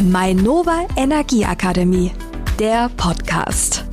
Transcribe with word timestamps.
Mainova 0.00 0.86
Energieakademie, 0.96 2.10
der 2.58 2.90
Podcast. 2.96 3.84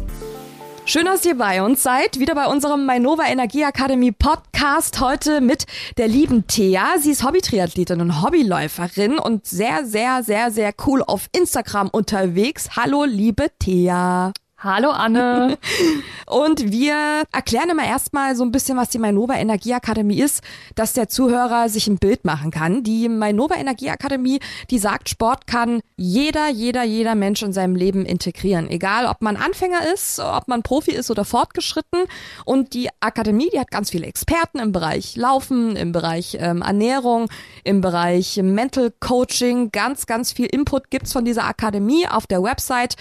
Schön, 0.84 1.06
dass 1.06 1.24
ihr 1.26 1.38
bei 1.38 1.62
uns 1.62 1.84
seid. 1.84 2.20
Wieder 2.20 2.34
bei 2.34 2.48
unserem 2.48 2.86
Mainova 2.86 3.28
Energieakademie 3.28 4.12
Podcast. 4.12 5.00
Heute 5.00 5.42
mit 5.42 5.68
der 5.98 6.08
lieben 6.08 6.48
Thea. 6.48 6.96
Sie 7.00 7.12
ist 7.12 7.24
Hobbytriathletin 7.24 8.02
und 8.02 8.22
Hobbyläuferin 8.24 9.20
und 9.20 9.46
sehr, 9.46 9.86
sehr, 9.86 10.24
sehr, 10.24 10.50
sehr 10.50 10.74
cool 10.88 11.04
auf 11.04 11.28
Instagram 11.34 11.90
unterwegs. 11.90 12.76
Hallo, 12.76 13.06
liebe 13.06 13.48
Thea. 13.60 14.34
Hallo 14.64 14.92
Anne. 14.92 15.58
Und 16.28 16.72
wir 16.72 17.24
erklären 17.32 17.72
immer 17.72 17.84
erstmal 17.84 18.36
so 18.36 18.44
ein 18.44 18.52
bisschen, 18.52 18.78
was 18.78 18.90
die 18.90 19.00
Mainova 19.00 19.34
Energieakademie 19.34 20.22
ist, 20.22 20.44
dass 20.76 20.94
der 20.94 21.10
Zuhörer 21.10 21.68
sich 21.68 21.88
ein 21.88 21.98
Bild 21.98 22.26
machen 22.26 22.52
kann. 22.52 22.84
Die 22.84 23.10
Mainova 23.10 23.56
Energieakademie, 23.56 24.40
die 24.70 24.78
sagt, 24.78 25.10
Sport 25.10 25.48
kann 25.48 25.82
jeder, 25.98 26.48
jeder, 26.48 26.84
jeder 26.84 27.16
Mensch 27.16 27.42
in 27.42 27.54
seinem 27.54 27.76
Leben 27.76 28.06
integrieren. 28.06 28.70
Egal, 28.70 29.08
ob 29.08 29.24
man 29.24 29.36
Anfänger 29.36 29.92
ist, 29.92 30.20
ob 30.20 30.48
man 30.48 30.62
Profi 30.62 30.92
ist 30.92 31.10
oder 31.10 31.26
fortgeschritten. 31.26 32.04
Und 32.46 32.76
die 32.76 32.90
Akademie, 33.00 33.50
die 33.52 33.60
hat 33.60 33.72
ganz 33.72 33.90
viele 33.90 34.06
Experten 34.06 34.60
im 34.60 34.72
Bereich 34.72 35.16
Laufen, 35.16 35.76
im 35.76 35.92
Bereich 35.92 36.38
ähm, 36.40 36.62
Ernährung, 36.62 37.30
im 37.64 37.82
Bereich 37.82 38.40
Mental 38.44 38.94
Coaching. 39.00 39.72
Ganz, 39.72 40.06
ganz 40.06 40.32
viel 40.32 40.46
Input 40.46 40.92
gibt's 40.92 41.14
von 41.14 41.26
dieser 41.26 41.46
Akademie 41.46 42.08
auf 42.08 42.28
der 42.28 42.44
Website. 42.44 42.96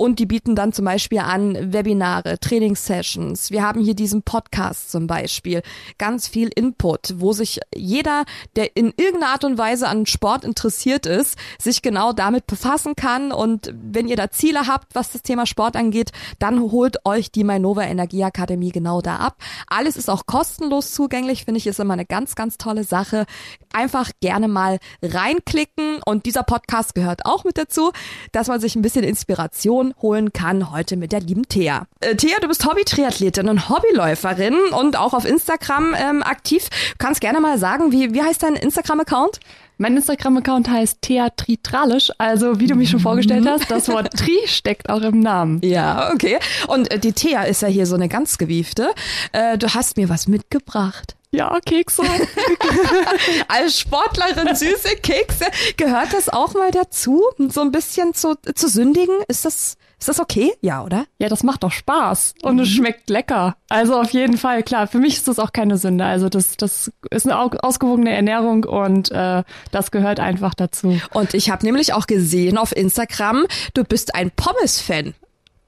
Und 0.00 0.20
die 0.20 0.26
bieten 0.26 0.54
dann 0.54 0.72
zum 0.72 0.84
Beispiel 0.84 1.18
an 1.18 1.72
Webinare, 1.72 2.38
Trainingssessions. 2.38 3.50
Wir 3.50 3.64
haben 3.64 3.80
hier 3.80 3.94
diesen 3.94 4.22
Podcast 4.22 4.92
zum 4.92 5.08
Beispiel. 5.08 5.60
Ganz 5.98 6.28
viel 6.28 6.50
Input, 6.54 7.14
wo 7.16 7.32
sich 7.32 7.58
jeder, 7.74 8.24
der 8.54 8.76
in 8.76 8.94
irgendeiner 8.96 9.32
Art 9.32 9.42
und 9.42 9.58
Weise 9.58 9.88
an 9.88 10.06
Sport 10.06 10.44
interessiert 10.44 11.04
ist, 11.04 11.36
sich 11.58 11.82
genau 11.82 12.12
damit 12.12 12.46
befassen 12.46 12.94
kann. 12.94 13.32
Und 13.32 13.72
wenn 13.74 14.06
ihr 14.06 14.14
da 14.14 14.30
Ziele 14.30 14.68
habt, 14.68 14.94
was 14.94 15.10
das 15.10 15.22
Thema 15.22 15.46
Sport 15.46 15.74
angeht, 15.74 16.12
dann 16.38 16.60
holt 16.60 17.04
euch 17.04 17.32
die 17.32 17.42
Mainova 17.42 17.82
Energieakademie 17.82 18.70
genau 18.70 19.00
da 19.00 19.16
ab. 19.16 19.38
Alles 19.66 19.96
ist 19.96 20.08
auch 20.08 20.26
kostenlos 20.26 20.92
zugänglich, 20.92 21.44
finde 21.44 21.58
ich, 21.58 21.66
ist 21.66 21.80
immer 21.80 21.94
eine 21.94 22.06
ganz, 22.06 22.36
ganz 22.36 22.56
tolle 22.56 22.84
Sache. 22.84 23.26
Einfach 23.72 24.12
gerne 24.20 24.46
mal 24.46 24.78
reinklicken. 25.02 26.00
Und 26.04 26.24
dieser 26.24 26.44
Podcast 26.44 26.94
gehört 26.94 27.26
auch 27.26 27.42
mit 27.42 27.58
dazu, 27.58 27.90
dass 28.30 28.46
man 28.46 28.60
sich 28.60 28.76
ein 28.76 28.82
bisschen 28.82 29.02
Inspiration 29.02 29.87
holen 30.00 30.32
kann, 30.32 30.70
heute 30.70 30.96
mit 30.96 31.12
der 31.12 31.20
lieben 31.20 31.48
Thea. 31.48 31.86
Äh, 32.00 32.16
Thea, 32.16 32.36
du 32.40 32.48
bist 32.48 32.64
Hobby-Triathletin 32.66 33.48
und 33.48 33.68
Hobbyläuferin 33.68 34.54
und 34.78 34.98
auch 34.98 35.14
auf 35.14 35.24
Instagram 35.24 35.94
ähm, 35.98 36.22
aktiv. 36.22 36.68
Du 36.70 36.98
kannst 36.98 37.20
gerne 37.20 37.40
mal 37.40 37.58
sagen, 37.58 37.92
wie, 37.92 38.14
wie 38.14 38.22
heißt 38.22 38.42
dein 38.42 38.54
Instagram-Account? 38.54 39.40
Mein 39.80 39.96
Instagram-Account 39.96 40.68
heißt 40.68 41.02
Theatritralisch, 41.02 42.10
also 42.18 42.58
wie 42.58 42.66
du 42.66 42.74
mich 42.74 42.90
schon 42.90 42.98
vorgestellt 42.98 43.46
hast, 43.48 43.70
das 43.70 43.88
Wort 43.88 44.12
Tri 44.16 44.36
steckt 44.46 44.90
auch 44.90 45.02
im 45.02 45.20
Namen. 45.20 45.60
Ja, 45.62 46.10
okay. 46.12 46.38
Und 46.66 46.90
äh, 46.90 46.98
die 46.98 47.12
Thea 47.12 47.44
ist 47.44 47.62
ja 47.62 47.68
hier 47.68 47.86
so 47.86 47.94
eine 47.94 48.08
ganz 48.08 48.38
gewiefte. 48.38 48.90
Äh, 49.32 49.56
du 49.56 49.72
hast 49.72 49.96
mir 49.96 50.08
was 50.08 50.26
mitgebracht. 50.26 51.14
Ja, 51.30 51.58
Kekse. 51.64 52.02
Als 53.48 53.80
Sportlerin 53.80 54.54
süße 54.54 54.96
Kekse. 55.02 55.44
Gehört 55.76 56.14
das 56.14 56.30
auch 56.30 56.54
mal 56.54 56.70
dazu? 56.70 57.22
So 57.36 57.60
ein 57.60 57.70
bisschen 57.70 58.14
zu, 58.14 58.34
zu 58.54 58.68
sündigen? 58.68 59.14
Ist 59.28 59.44
das, 59.44 59.76
ist 59.98 60.08
das 60.08 60.20
okay? 60.20 60.54
Ja, 60.62 60.82
oder? 60.82 61.04
Ja, 61.18 61.28
das 61.28 61.42
macht 61.42 61.64
doch 61.64 61.72
Spaß 61.72 62.34
und 62.42 62.56
mhm. 62.56 62.62
es 62.62 62.68
schmeckt 62.70 63.10
lecker. 63.10 63.56
Also 63.68 64.00
auf 64.00 64.10
jeden 64.12 64.38
Fall, 64.38 64.62
klar. 64.62 64.86
Für 64.86 64.98
mich 64.98 65.16
ist 65.16 65.28
das 65.28 65.38
auch 65.38 65.52
keine 65.52 65.76
Sünde. 65.76 66.06
Also 66.06 66.30
das, 66.30 66.56
das 66.56 66.90
ist 67.10 67.26
eine 67.26 67.38
ausgewogene 67.38 68.10
Ernährung 68.10 68.64
und 68.64 69.10
äh, 69.10 69.42
das 69.70 69.90
gehört 69.90 70.20
einfach 70.20 70.54
dazu. 70.54 70.98
Und 71.12 71.34
ich 71.34 71.50
habe 71.50 71.66
nämlich 71.66 71.92
auch 71.92 72.06
gesehen 72.06 72.56
auf 72.56 72.74
Instagram, 72.74 73.44
du 73.74 73.84
bist 73.84 74.14
ein 74.14 74.30
Pommes-Fan. 74.30 75.14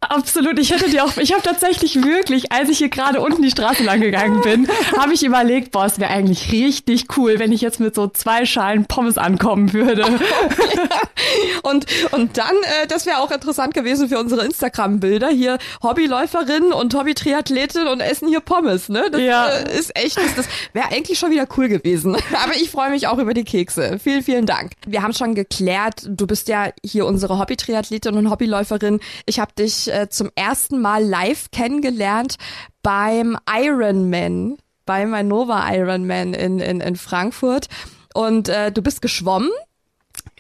Absolut. 0.01 0.59
Ich 0.59 0.71
hätte 0.71 0.89
dir 0.89 1.05
auch, 1.05 1.19
ich 1.19 1.33
habe 1.33 1.43
tatsächlich 1.43 2.03
wirklich, 2.03 2.51
als 2.53 2.71
ich 2.71 2.79
hier 2.79 2.89
gerade 2.89 3.21
unten 3.21 3.43
die 3.43 3.51
Straße 3.51 3.83
lang 3.83 4.01
gegangen 4.01 4.41
bin, 4.41 4.67
habe 4.97 5.13
ich 5.13 5.23
überlegt, 5.23 5.73
boah, 5.73 5.85
es 5.85 6.01
wäre 6.01 6.11
eigentlich 6.11 6.51
richtig 6.53 7.19
cool, 7.19 7.39
wenn 7.39 7.53
ich 7.53 7.61
jetzt 7.61 7.81
mit 7.81 7.95
so 7.95 8.09
zwei 8.09 8.47
Schalen 8.47 8.87
Pommes 8.87 9.19
ankommen 9.19 9.75
würde. 9.75 10.07
und, 11.63 11.85
und 12.13 12.39
dann, 12.39 12.55
äh, 12.83 12.87
das 12.89 13.05
wäre 13.05 13.19
auch 13.19 13.31
interessant 13.31 13.75
gewesen 13.75 14.09
für 14.09 14.19
unsere 14.19 14.43
Instagram-Bilder. 14.47 15.29
Hier 15.29 15.59
Hobbyläuferin 15.83 16.73
und 16.73 16.95
Hobby-Triathletin 16.95 17.87
und 17.87 18.01
essen 18.01 18.27
hier 18.27 18.41
Pommes, 18.41 18.89
ne? 18.89 19.05
Das 19.13 19.21
ja. 19.21 19.49
äh, 19.49 19.79
ist 19.79 19.95
echt, 19.99 20.17
das, 20.17 20.35
das 20.35 20.49
wäre 20.73 20.89
eigentlich 20.91 21.19
schon 21.19 21.31
wieder 21.31 21.47
cool 21.59 21.69
gewesen. 21.69 22.17
Aber 22.43 22.57
ich 22.57 22.71
freue 22.71 22.91
mich 22.91 23.07
auch 23.07 23.19
über 23.19 23.35
die 23.35 23.45
Kekse. 23.45 23.99
Vielen, 24.03 24.23
vielen 24.23 24.47
Dank. 24.47 24.73
Wir 24.87 25.03
haben 25.03 25.13
schon 25.13 25.35
geklärt, 25.35 26.07
du 26.09 26.27
bist 26.27 26.49
ja 26.49 26.71
hier 26.83 27.05
unsere 27.05 27.39
Hobby-Triathletin 27.39 28.17
und 28.17 28.31
Hobbyläuferin. 28.31 29.01
Ich 29.27 29.39
habe 29.39 29.53
dich 29.53 29.90
äh, 29.91 30.09
zum 30.09 30.31
ersten 30.35 30.81
Mal 30.81 31.05
live 31.05 31.51
kennengelernt 31.51 32.37
beim 32.83 33.37
Ironman, 33.49 34.59
beim 34.87 35.11
Manova 35.11 35.73
Ironman 35.73 36.35
in, 36.35 36.61
in, 36.61 36.81
in 36.81 36.97
Frankfurt. 36.97 37.69
Und 38.15 38.49
äh, 38.49 38.73
du 38.73 38.83
bist 38.83 39.03
geschwommen. 39.03 39.51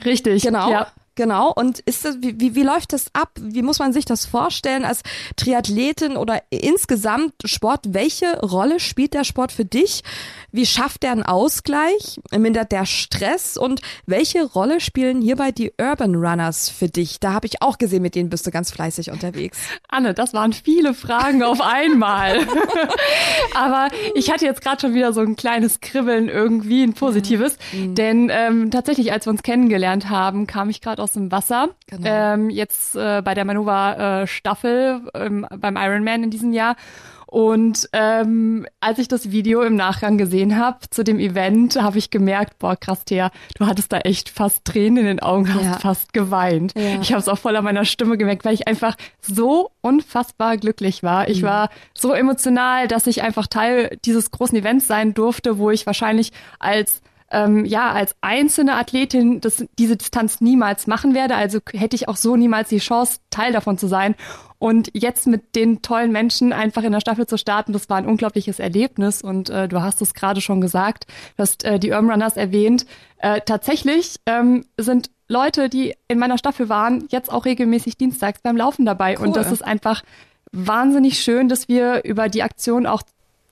Richtig, 0.04 0.42
genau. 0.42 0.70
Ja. 0.70 0.92
Genau. 1.20 1.52
Und 1.52 1.80
ist 1.80 2.06
das, 2.06 2.16
wie, 2.22 2.54
wie, 2.54 2.62
läuft 2.62 2.94
das 2.94 3.08
ab? 3.12 3.32
Wie 3.38 3.60
muss 3.60 3.78
man 3.78 3.92
sich 3.92 4.06
das 4.06 4.24
vorstellen 4.24 4.86
als 4.86 5.02
Triathletin 5.36 6.16
oder 6.16 6.40
insgesamt 6.48 7.34
Sport? 7.44 7.92
Welche 7.92 8.40
Rolle 8.40 8.80
spielt 8.80 9.12
der 9.12 9.24
Sport 9.24 9.52
für 9.52 9.66
dich? 9.66 10.02
Wie 10.50 10.64
schafft 10.64 11.04
er 11.04 11.12
einen 11.12 11.22
Ausgleich? 11.22 12.20
Mindert 12.34 12.72
der 12.72 12.86
Stress? 12.86 13.58
Und 13.58 13.82
welche 14.06 14.44
Rolle 14.44 14.80
spielen 14.80 15.20
hierbei 15.20 15.52
die 15.52 15.74
Urban 15.78 16.14
Runners 16.14 16.70
für 16.70 16.88
dich? 16.88 17.20
Da 17.20 17.34
habe 17.34 17.46
ich 17.46 17.60
auch 17.60 17.76
gesehen, 17.76 18.00
mit 18.00 18.14
denen 18.14 18.30
bist 18.30 18.46
du 18.46 18.50
ganz 18.50 18.70
fleißig 18.70 19.10
unterwegs. 19.10 19.58
Anne, 19.88 20.14
das 20.14 20.32
waren 20.32 20.54
viele 20.54 20.94
Fragen 20.94 21.42
auf 21.42 21.60
einmal. 21.60 22.46
Aber 23.54 23.88
ich 24.14 24.32
hatte 24.32 24.46
jetzt 24.46 24.62
gerade 24.62 24.80
schon 24.80 24.94
wieder 24.94 25.12
so 25.12 25.20
ein 25.20 25.36
kleines 25.36 25.80
Kribbeln 25.80 26.30
irgendwie, 26.30 26.82
ein 26.82 26.94
positives. 26.94 27.58
Mhm. 27.72 27.94
Denn 27.94 28.30
ähm, 28.32 28.70
tatsächlich, 28.70 29.12
als 29.12 29.26
wir 29.26 29.32
uns 29.32 29.42
kennengelernt 29.42 30.08
haben, 30.08 30.46
kam 30.46 30.70
ich 30.70 30.80
gerade 30.80 31.02
aus 31.02 31.09
dem 31.12 31.32
Wasser. 31.32 31.70
Genau. 31.86 32.08
Ähm, 32.08 32.50
jetzt 32.50 32.96
äh, 32.96 33.22
bei 33.22 33.34
der 33.34 33.44
Manova 33.44 34.22
äh, 34.22 34.26
Staffel 34.26 35.02
ähm, 35.14 35.46
beim 35.56 35.76
Ironman 35.76 36.24
in 36.24 36.30
diesem 36.30 36.52
Jahr. 36.52 36.76
Und 37.30 37.88
ähm, 37.92 38.66
als 38.80 38.98
ich 38.98 39.06
das 39.06 39.30
Video 39.30 39.62
im 39.62 39.76
Nachgang 39.76 40.18
gesehen 40.18 40.58
habe 40.58 40.78
zu 40.90 41.04
dem 41.04 41.20
Event, 41.20 41.80
habe 41.80 41.96
ich 41.96 42.10
gemerkt, 42.10 42.58
boah, 42.58 42.74
krass, 42.74 43.04
Thea, 43.04 43.30
du 43.56 43.66
hattest 43.66 43.92
da 43.92 43.98
echt 43.98 44.28
fast 44.28 44.64
Tränen 44.64 44.96
in 44.96 45.06
den 45.06 45.20
Augen, 45.20 45.54
hast 45.54 45.64
ja. 45.64 45.78
fast 45.78 46.12
geweint. 46.12 46.72
Ja. 46.76 47.00
Ich 47.00 47.12
habe 47.12 47.20
es 47.20 47.28
auch 47.28 47.38
voll 47.38 47.54
an 47.54 47.62
meiner 47.62 47.84
Stimme 47.84 48.18
gemerkt, 48.18 48.44
weil 48.44 48.54
ich 48.54 48.66
einfach 48.66 48.96
so 49.20 49.70
unfassbar 49.80 50.56
glücklich 50.56 51.04
war. 51.04 51.28
Ich 51.28 51.42
mhm. 51.42 51.46
war 51.46 51.70
so 51.94 52.12
emotional, 52.12 52.88
dass 52.88 53.06
ich 53.06 53.22
einfach 53.22 53.46
Teil 53.46 53.96
dieses 54.04 54.32
großen 54.32 54.58
Events 54.58 54.88
sein 54.88 55.14
durfte, 55.14 55.56
wo 55.56 55.70
ich 55.70 55.86
wahrscheinlich 55.86 56.32
als 56.58 57.00
ähm, 57.30 57.64
ja 57.64 57.92
als 57.92 58.14
einzelne 58.20 58.74
Athletin 58.74 59.40
das, 59.40 59.64
diese 59.78 59.96
Distanz 59.96 60.40
niemals 60.40 60.86
machen 60.86 61.14
werde. 61.14 61.36
Also 61.36 61.60
hätte 61.72 61.96
ich 61.96 62.08
auch 62.08 62.16
so 62.16 62.36
niemals 62.36 62.68
die 62.68 62.78
Chance, 62.78 63.18
Teil 63.30 63.52
davon 63.52 63.78
zu 63.78 63.86
sein. 63.86 64.14
Und 64.58 64.90
jetzt 64.92 65.26
mit 65.26 65.56
den 65.56 65.80
tollen 65.80 66.12
Menschen 66.12 66.52
einfach 66.52 66.82
in 66.82 66.92
der 66.92 67.00
Staffel 67.00 67.26
zu 67.26 67.38
starten, 67.38 67.72
das 67.72 67.88
war 67.88 67.96
ein 67.96 68.06
unglaubliches 68.06 68.58
Erlebnis. 68.58 69.22
Und 69.22 69.48
äh, 69.48 69.68
du 69.68 69.80
hast 69.80 70.02
es 70.02 70.12
gerade 70.12 70.40
schon 70.40 70.60
gesagt, 70.60 71.06
du 71.36 71.42
hast 71.42 71.64
äh, 71.64 71.78
die 71.78 71.90
Urban 71.90 72.10
Runners 72.10 72.36
erwähnt. 72.36 72.84
Äh, 73.18 73.40
tatsächlich 73.46 74.16
ähm, 74.26 74.66
sind 74.76 75.10
Leute, 75.28 75.68
die 75.68 75.94
in 76.08 76.18
meiner 76.18 76.36
Staffel 76.36 76.68
waren, 76.68 77.06
jetzt 77.08 77.32
auch 77.32 77.44
regelmäßig 77.44 77.96
dienstags 77.96 78.40
beim 78.42 78.56
Laufen 78.56 78.84
dabei. 78.84 79.16
Cool. 79.16 79.28
Und 79.28 79.36
das 79.36 79.50
ist 79.50 79.64
einfach 79.64 80.02
wahnsinnig 80.52 81.20
schön, 81.20 81.48
dass 81.48 81.68
wir 81.68 82.04
über 82.04 82.28
die 82.28 82.42
Aktion 82.42 82.86
auch 82.86 83.02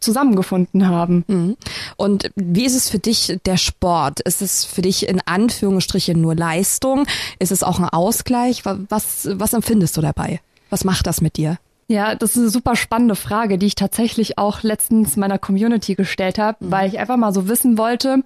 zusammengefunden 0.01 0.89
haben. 0.89 1.25
Mhm. 1.27 1.57
Und 1.97 2.31
wie 2.37 2.65
ist 2.65 2.77
es 2.77 2.89
für 2.89 2.99
dich 2.99 3.39
der 3.47 3.57
Sport? 3.57 4.21
Ist 4.21 4.43
es 4.43 4.65
für 4.65 4.83
dich 4.83 5.09
in 5.09 5.21
Anführungsstrichen 5.25 6.21
nur 6.21 6.35
Leistung? 6.35 7.07
Ist 7.39 7.53
es 7.53 7.63
auch 7.63 7.79
ein 7.79 7.89
Ausgleich? 7.89 8.65
Was, 8.65 9.29
was 9.33 9.53
empfindest 9.53 9.97
du 9.97 10.01
dabei? 10.01 10.41
Was 10.71 10.85
macht 10.85 11.07
das 11.07 11.21
mit 11.21 11.37
dir? 11.37 11.59
Ja, 11.89 12.15
das 12.15 12.33
ist 12.33 12.39
eine 12.39 12.51
super 12.51 12.77
spannende 12.77 13.17
Frage, 13.17 13.57
die 13.57 13.67
ich 13.67 13.75
tatsächlich 13.75 14.37
auch 14.37 14.63
letztens 14.63 15.17
meiner 15.17 15.39
Community 15.39 15.95
gestellt 15.95 16.39
habe, 16.39 16.65
mhm. 16.65 16.71
weil 16.71 16.89
ich 16.89 16.99
einfach 16.99 17.17
mal 17.17 17.33
so 17.33 17.49
wissen 17.49 17.79
wollte, 17.79 18.23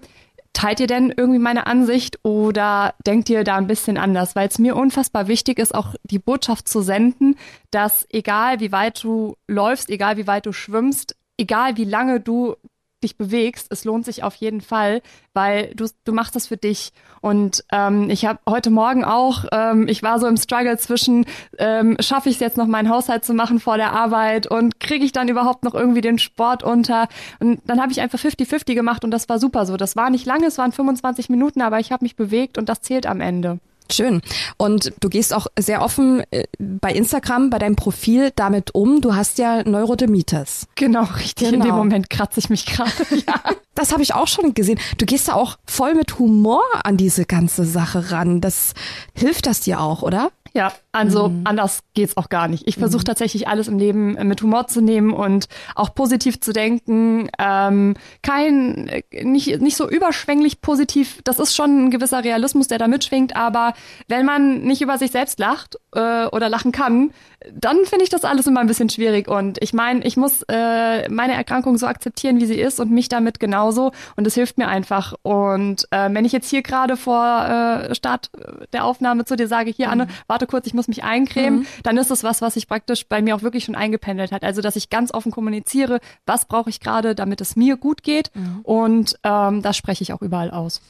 teilt 0.53 0.81
ihr 0.81 0.87
denn 0.87 1.15
irgendwie 1.17 1.39
meine 1.39 1.67
Ansicht 1.67 2.19
oder 2.25 2.95
denkt 3.07 3.31
ihr 3.31 3.45
da 3.45 3.57
ein 3.57 3.69
bisschen 3.69 3.97
anders? 3.97 4.35
Weil 4.35 4.49
es 4.49 4.59
mir 4.59 4.77
unfassbar 4.77 5.29
wichtig 5.29 5.59
ist, 5.59 5.75
auch 5.75 5.95
die 6.03 6.19
Botschaft 6.19 6.69
zu 6.69 6.83
senden, 6.83 7.37
dass 7.71 8.05
egal 8.11 8.61
wie 8.61 8.73
weit 8.73 9.03
du 9.03 9.37
läufst, 9.47 9.89
egal 9.91 10.17
wie 10.17 10.27
weit 10.27 10.47
du 10.47 10.53
schwimmst, 10.53 11.17
egal 11.43 11.77
wie 11.77 11.85
lange 11.85 12.21
du 12.21 12.55
dich 13.03 13.17
bewegst, 13.17 13.67
es 13.71 13.85
lohnt 13.85 14.05
sich 14.05 14.23
auf 14.23 14.37
jeden 14.37 14.61
Fall, 14.61 15.03
weil 15.35 15.75
du, 15.75 15.89
du 16.05 16.12
machst 16.12 16.37
das 16.37 16.47
für 16.47 16.56
dich. 16.56 16.93
Und 17.21 17.65
ähm, 17.73 18.09
ich 18.11 18.25
habe 18.27 18.39
heute 18.49 18.71
Morgen 18.71 19.05
auch, 19.05 19.44
ähm, 19.50 19.89
ich 19.89 20.05
war 20.05 20.21
so 20.21 20.29
im 20.29 20.37
Struggle 20.37 20.79
zwischen, 20.79 21.27
ähm, 21.59 21.97
schaffe 21.99 22.29
ich 22.29 22.37
es 22.37 22.41
jetzt 22.41 22.56
noch 22.56 22.69
meinen 22.69 22.89
Haushalt 22.89 23.25
zu 23.25 23.35
machen 23.35 23.59
vor 23.59 23.77
der 23.77 23.93
Arbeit 23.93 24.47
und 24.47 24.79
kriege 24.79 25.05
ich 25.05 25.11
dann 25.11 25.29
überhaupt 25.29 25.65
noch 25.65 25.75
irgendwie 25.75 26.00
den 26.00 26.21
Sport 26.21 26.62
unter? 26.62 27.09
Und 27.41 27.61
dann 27.67 27.81
habe 27.81 27.91
ich 27.91 28.00
einfach 28.00 28.21
50-50 28.21 28.75
gemacht 28.75 29.05
und 29.05 29.11
das 29.11 29.29
war 29.29 29.41
super 29.41 29.67
so. 29.67 29.77
Das 29.77 29.97
war 29.97 30.09
nicht 30.09 30.27
lange, 30.27 30.47
es 30.47 30.59
waren 30.59 30.71
25 30.71 31.29
Minuten, 31.29 31.61
aber 31.61 31.81
ich 31.81 31.91
habe 31.91 32.05
mich 32.05 32.15
bewegt 32.15 32.56
und 32.56 32.69
das 32.69 32.83
zählt 32.83 33.06
am 33.06 33.21
Ende. 33.21 33.59
Schön. 33.90 34.23
Und 34.56 34.93
du 35.00 35.08
gehst 35.08 35.34
auch 35.34 35.46
sehr 35.58 35.82
offen 35.82 36.23
äh, 36.31 36.44
bei 36.58 36.93
Instagram, 36.93 37.50
bei 37.50 37.58
deinem 37.58 37.76
Profil 37.76 38.31
damit 38.34 38.75
um. 38.75 39.00
Du 39.00 39.14
hast 39.14 39.38
ja 39.38 39.62
Neurodermitis. 39.64 40.67
Genau, 40.75 41.05
richtig. 41.05 41.49
Genau. 41.49 41.49
In 41.49 41.61
dem 41.61 41.62
genau. 41.62 41.76
Moment 41.76 42.11
kratze 42.11 42.40
ich 42.40 42.50
mich 42.50 42.67
gerade. 42.67 42.93
ja. 43.26 43.34
Das 43.75 43.90
habe 43.90 44.02
ich 44.02 44.14
auch 44.14 44.29
schon 44.29 44.52
gesehen. 44.52 44.79
Du 44.99 45.06
gehst 45.06 45.29
da 45.29 45.32
auch 45.32 45.56
voll 45.67 45.94
mit 45.94 46.19
Humor 46.19 46.62
an 46.84 46.99
diese 46.99 47.25
ganze 47.25 47.64
Sache 47.64 48.12
ran. 48.12 48.43
Das 48.43 48.75
hilft 49.14 49.46
das 49.46 49.61
dir 49.61 49.81
auch, 49.81 50.02
oder? 50.02 50.31
Ja, 50.55 50.73
also 50.93 51.29
mhm. 51.29 51.43
anders 51.45 51.83
geht's 51.95 52.19
auch 52.19 52.29
gar 52.29 52.47
nicht. 52.47 52.69
Ich 52.69 52.77
versuche 52.77 53.01
mhm. 53.01 53.07
tatsächlich 53.07 53.49
alles 53.49 53.69
im 53.69 53.79
Leben 53.79 54.17
äh, 54.17 54.25
mit 54.25 54.43
Humor 54.43 54.67
zu 54.67 54.83
nehmen 54.83 55.13
und 55.15 55.49
auch 55.75 55.95
positiv 55.95 56.41
zu 56.41 56.53
denken. 56.53 57.31
Ähm, 57.39 57.95
kein, 58.23 58.89
äh, 58.89 59.25
nicht, 59.25 59.63
nicht 59.63 59.77
so 59.77 59.89
überschwänglich 59.89 60.61
positiv. 60.61 61.21
Das 61.25 61.39
ist 61.39 61.57
schon 61.57 61.87
ein 61.87 61.91
gewisser 61.91 62.23
Realismus, 62.23 62.69
der 62.69 62.77
da 62.77 62.87
mitschwingt. 62.87 63.35
Aber 63.35 63.73
wenn 64.09 64.27
man 64.27 64.63
nicht 64.63 64.83
über 64.83 64.99
sich 64.99 65.11
selbst 65.11 65.39
lacht 65.39 65.79
äh, 65.95 66.27
oder 66.27 66.51
lachen 66.51 66.71
kann, 66.71 67.13
dann 67.53 67.85
finde 67.87 68.05
ich 68.05 68.11
das 68.11 68.25
alles 68.25 68.47
immer 68.47 68.61
ein 68.61 68.67
bisschen 68.67 68.91
schwierig. 68.91 69.29
Und 69.29 69.57
ich 69.63 69.73
meine, 69.73 70.05
ich 70.05 70.19
muss 70.19 70.43
äh, 70.49 71.09
meine 71.09 71.35
Erkrankung 71.35 71.79
so 71.79 71.87
akzeptieren, 71.87 72.41
wie 72.41 72.47
sie 72.47 72.61
ist 72.61 72.79
und 72.79 72.91
mich 72.91 73.09
damit 73.09 73.41
genauso. 73.41 73.93
Und 74.17 74.27
es 74.27 74.35
hilft 74.35 74.59
mir 74.59 74.69
einfach. 74.69 75.15
Und 75.23 75.87
äh, 75.91 76.11
wenn 76.13 76.27
ich 76.27 76.33
jetzt 76.33 76.51
hier 76.51 76.63
gerade 76.63 76.99
vor 76.99 77.89
äh, 77.89 77.95
Start 77.95 78.31
der 78.73 78.85
Aufnahme 78.85 79.25
zu 79.25 79.37
dir 79.37 79.49
sage, 79.49 79.71
hier 79.71 79.87
mhm. 79.87 79.93
Anne, 79.93 80.07
warte 80.27 80.42
kurz, 80.47 80.67
ich 80.67 80.75
muss 80.75 80.89
mich 80.89 81.05
eincremen, 81.05 81.61
mhm. 81.61 81.67
dann 81.83 81.97
ist 81.97 82.11
das 82.11 82.25
was, 82.25 82.43
was 82.43 82.55
sich 82.55 82.69
praktisch 82.69 83.06
bei 83.06 83.23
mir 83.23 83.37
auch 83.37 83.43
wirklich 83.43 83.65
schon 83.65 83.75
eingependelt 83.75 84.33
hat. 84.33 84.44
Also, 84.44 84.62
dass 84.62 84.77
ich 84.77 84.91
ganz 84.91 85.12
offen 85.12 85.33
kommuniziere, 85.33 86.00
was 86.27 86.44
brauche 86.47 86.71
ich 86.71 86.81
gerade, 86.81 87.15
damit 87.15 87.41
es 87.41 87.56
mir 87.56 87.77
gut 87.77 88.03
geht. 88.03 88.31
Mhm. 88.35 88.61
Und 88.62 89.19
ähm, 89.25 89.62
das 89.62 89.77
spreche 89.77 90.03
ich 90.03 90.12
auch 90.12 90.23
überall 90.23 90.50
aus. 90.50 90.81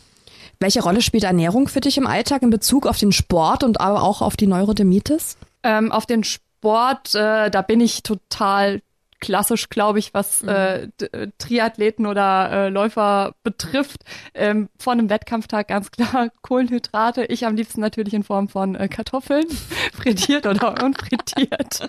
Welche 0.60 0.82
Rolle 0.82 1.02
spielt 1.02 1.24
Ernährung 1.24 1.68
für 1.68 1.80
dich 1.80 1.98
im 1.98 2.06
Alltag 2.06 2.42
in 2.42 2.50
Bezug 2.50 2.86
auf 2.86 2.98
den 2.98 3.12
Sport 3.12 3.64
und 3.64 3.80
aber 3.80 4.02
auch 4.02 4.22
auf 4.22 4.36
die 4.36 4.46
Neurodermitis? 4.46 5.36
Ähm, 5.62 5.90
auf 5.90 6.06
den 6.06 6.24
Sport, 6.24 7.14
äh, 7.14 7.50
da 7.50 7.62
bin 7.62 7.80
ich 7.80 8.02
total 8.02 8.80
klassisch, 9.22 9.70
glaube 9.70 10.00
ich, 10.00 10.12
was 10.12 10.42
mhm. 10.42 10.48
äh, 10.48 10.82
äh, 10.82 11.30
Triathleten 11.38 12.06
oder 12.06 12.50
äh, 12.50 12.68
Läufer 12.68 13.34
betrifft. 13.44 14.00
Ähm, 14.34 14.68
vor 14.78 14.92
einem 14.92 15.08
Wettkampftag 15.08 15.68
ganz 15.68 15.90
klar 15.90 16.28
Kohlenhydrate. 16.42 17.24
Ich 17.26 17.46
am 17.46 17.56
liebsten 17.56 17.80
natürlich 17.80 18.12
in 18.12 18.24
Form 18.24 18.48
von 18.48 18.74
äh, 18.74 18.88
Kartoffeln, 18.88 19.46
frittiert 19.94 20.46
oder 20.46 20.74
unfrittiert. 20.84 21.88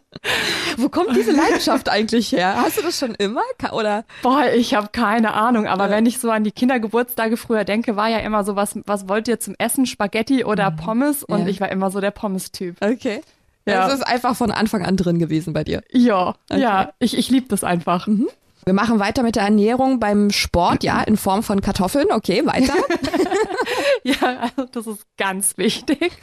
Wo 0.77 0.87
kommt 0.89 1.15
diese 1.15 1.31
Leidenschaft 1.31 1.89
eigentlich 1.89 2.31
her? 2.31 2.55
Hast 2.55 2.77
du 2.77 2.83
das 2.83 2.97
schon 2.97 3.15
immer 3.15 3.41
oder? 3.71 4.05
Boah, 4.21 4.45
ich 4.55 4.75
habe 4.75 4.89
keine 4.91 5.33
Ahnung. 5.33 5.67
Aber 5.67 5.85
ja. 5.85 5.91
wenn 5.91 6.05
ich 6.05 6.19
so 6.19 6.29
an 6.29 6.43
die 6.43 6.51
Kindergeburtstage 6.51 7.35
früher 7.35 7.63
denke, 7.65 7.95
war 7.95 8.09
ja 8.09 8.19
immer 8.19 8.43
so 8.43 8.55
was, 8.55 8.77
was 8.85 9.09
wollt 9.09 9.27
ihr 9.27 9.39
zum 9.39 9.55
Essen? 9.57 9.87
Spaghetti 9.87 10.45
oder 10.45 10.69
mhm. 10.69 10.75
Pommes? 10.77 11.23
Und 11.23 11.41
ja. 11.41 11.47
ich 11.47 11.59
war 11.59 11.71
immer 11.71 11.89
so 11.89 11.99
der 11.99 12.11
Pommes-Typ. 12.11 12.77
Okay. 12.79 13.21
Ja. 13.65 13.87
Das 13.87 13.93
ist 13.93 14.03
einfach 14.03 14.35
von 14.35 14.51
Anfang 14.51 14.85
an 14.85 14.97
drin 14.97 15.19
gewesen 15.19 15.53
bei 15.53 15.63
dir. 15.63 15.83
Ja, 15.91 16.35
okay. 16.49 16.61
ja, 16.61 16.89
ich, 16.99 17.17
ich 17.17 17.29
liebe 17.29 17.47
das 17.47 17.63
einfach. 17.63 18.07
Mhm. 18.07 18.27
Wir 18.65 18.73
machen 18.73 18.99
weiter 18.99 19.23
mit 19.23 19.35
der 19.35 19.43
Ernährung 19.43 19.99
beim 19.99 20.29
Sport, 20.31 20.83
ja, 20.83 21.01
in 21.01 21.17
Form 21.17 21.43
von 21.43 21.59
Kartoffeln. 21.59 22.11
Okay, 22.11 22.45
weiter. 22.45 22.73
ja, 24.03 24.37
also 24.39 24.69
das 24.71 24.87
ist 24.87 25.05
ganz 25.17 25.57
wichtig 25.57 26.13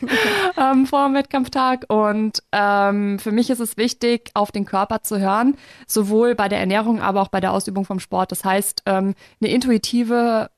ähm, 0.56 0.86
vor 0.86 1.06
dem 1.06 1.14
Wettkampftag. 1.14 1.84
Und 1.88 2.42
ähm, 2.52 3.18
für 3.18 3.30
mich 3.30 3.50
ist 3.50 3.60
es 3.60 3.76
wichtig, 3.76 4.30
auf 4.32 4.52
den 4.52 4.64
Körper 4.64 5.02
zu 5.02 5.18
hören, 5.18 5.56
sowohl 5.86 6.34
bei 6.34 6.48
der 6.48 6.60
Ernährung, 6.60 7.00
aber 7.00 7.20
auch 7.20 7.28
bei 7.28 7.40
der 7.40 7.52
Ausübung 7.52 7.84
vom 7.84 8.00
Sport. 8.00 8.32
Das 8.32 8.44
heißt, 8.44 8.84
ähm, 8.86 9.14
eine 9.40 9.50
intuitive 9.50 10.50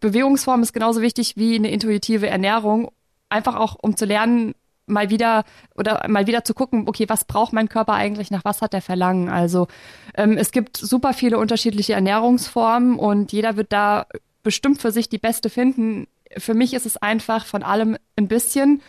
Bewegungsform 0.00 0.62
ist 0.62 0.72
genauso 0.72 1.02
wichtig 1.02 1.36
wie 1.36 1.54
eine 1.54 1.70
intuitive 1.70 2.26
Ernährung. 2.26 2.90
Einfach 3.28 3.54
auch, 3.54 3.76
um 3.80 3.96
zu 3.96 4.06
lernen, 4.06 4.54
mal 4.86 5.10
wieder 5.10 5.44
oder 5.76 6.06
mal 6.08 6.26
wieder 6.26 6.44
zu 6.44 6.54
gucken, 6.54 6.84
okay, 6.86 7.08
was 7.08 7.24
braucht 7.24 7.52
mein 7.52 7.68
Körper 7.68 7.94
eigentlich, 7.94 8.30
nach 8.30 8.44
was 8.44 8.62
hat 8.62 8.74
er 8.74 8.82
Verlangen? 8.82 9.28
Also 9.28 9.68
ähm, 10.14 10.36
es 10.36 10.50
gibt 10.50 10.76
super 10.76 11.12
viele 11.12 11.38
unterschiedliche 11.38 11.94
Ernährungsformen 11.94 12.98
und 12.98 13.32
jeder 13.32 13.56
wird 13.56 13.72
da 13.72 14.06
bestimmt 14.42 14.80
für 14.80 14.90
sich 14.90 15.08
die 15.08 15.18
beste 15.18 15.50
finden. 15.50 16.06
Für 16.36 16.54
mich 16.54 16.74
ist 16.74 16.86
es 16.86 16.96
einfach 16.96 17.46
von 17.46 17.62
allem 17.62 17.96
ein 18.16 18.28
bisschen, 18.28 18.82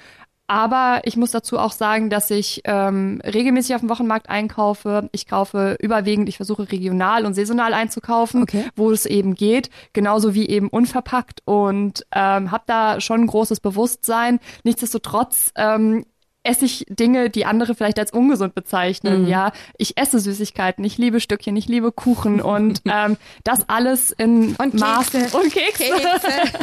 aber 0.48 1.02
ich 1.06 1.16
muss 1.16 1.32
dazu 1.32 1.58
auch 1.58 1.72
sagen, 1.72 2.10
dass 2.10 2.30
ich 2.30 2.62
ähm, 2.66 3.22
regelmäßig 3.24 3.76
auf 3.76 3.82
dem 3.82 3.90
Wochenmarkt 3.90 4.30
einkaufe. 4.30 5.10
Ich 5.12 5.26
kaufe 5.26 5.78
überwiegend, 5.80 6.28
ich 6.28 6.38
versuche 6.38 6.72
regional 6.72 7.26
und 7.26 7.34
saisonal 7.34 7.74
einzukaufen, 7.74 8.44
okay. 8.44 8.66
wo 8.76 8.92
es 8.92 9.06
eben 9.06 9.36
geht, 9.36 9.70
genauso 9.94 10.34
wie 10.34 10.48
eben 10.48 10.68
unverpackt 10.68 11.42
und 11.46 12.06
ähm, 12.14 12.52
habe 12.52 12.64
da 12.68 13.00
schon 13.00 13.22
ein 13.22 13.28
großes 13.28 13.62
Bewusstsein. 13.62 14.40
Nichtsdestotrotz 14.64 15.52
ähm, 15.56 16.06
esse 16.44 16.66
ich 16.66 16.86
Dinge, 16.90 17.30
die 17.30 17.46
andere 17.46 17.74
vielleicht 17.74 18.00
als 18.00 18.12
ungesund 18.12 18.54
bezeichnen. 18.54 19.24
Mhm. 19.24 19.28
Ja, 19.28 19.52
ich 19.78 19.98
esse 19.98 20.20
Süßigkeiten, 20.20 20.84
ich 20.84 20.98
liebe 20.98 21.20
Stückchen, 21.20 21.56
ich 21.56 21.68
liebe 21.68 21.92
Kuchen 21.92 22.42
und 22.42 22.82
ähm, 22.86 23.18
das 23.44 23.68
alles 23.70 24.12
in 24.12 24.56
und 24.56 24.74
Maße 24.74 25.30
und 25.32 25.52
Kekse, 25.52 25.84
Kekse. 25.84 26.58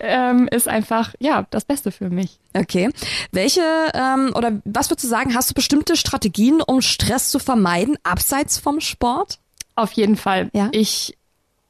ähm, 0.00 0.48
ist 0.48 0.68
einfach 0.68 1.14
ja 1.20 1.46
das 1.50 1.64
Beste 1.64 1.92
für 1.92 2.10
mich. 2.10 2.38
Okay, 2.54 2.90
welche 3.32 3.62
ähm, 3.94 4.32
oder 4.34 4.60
was 4.64 4.90
würdest 4.90 5.04
du 5.04 5.08
sagen? 5.08 5.34
Hast 5.34 5.50
du 5.50 5.54
bestimmte 5.54 5.96
Strategien, 5.96 6.62
um 6.62 6.80
Stress 6.80 7.30
zu 7.30 7.38
vermeiden 7.38 7.96
abseits 8.02 8.58
vom 8.58 8.80
Sport? 8.80 9.38
Auf 9.74 9.92
jeden 9.92 10.16
Fall. 10.16 10.48
Ja? 10.54 10.70
Ich 10.72 11.18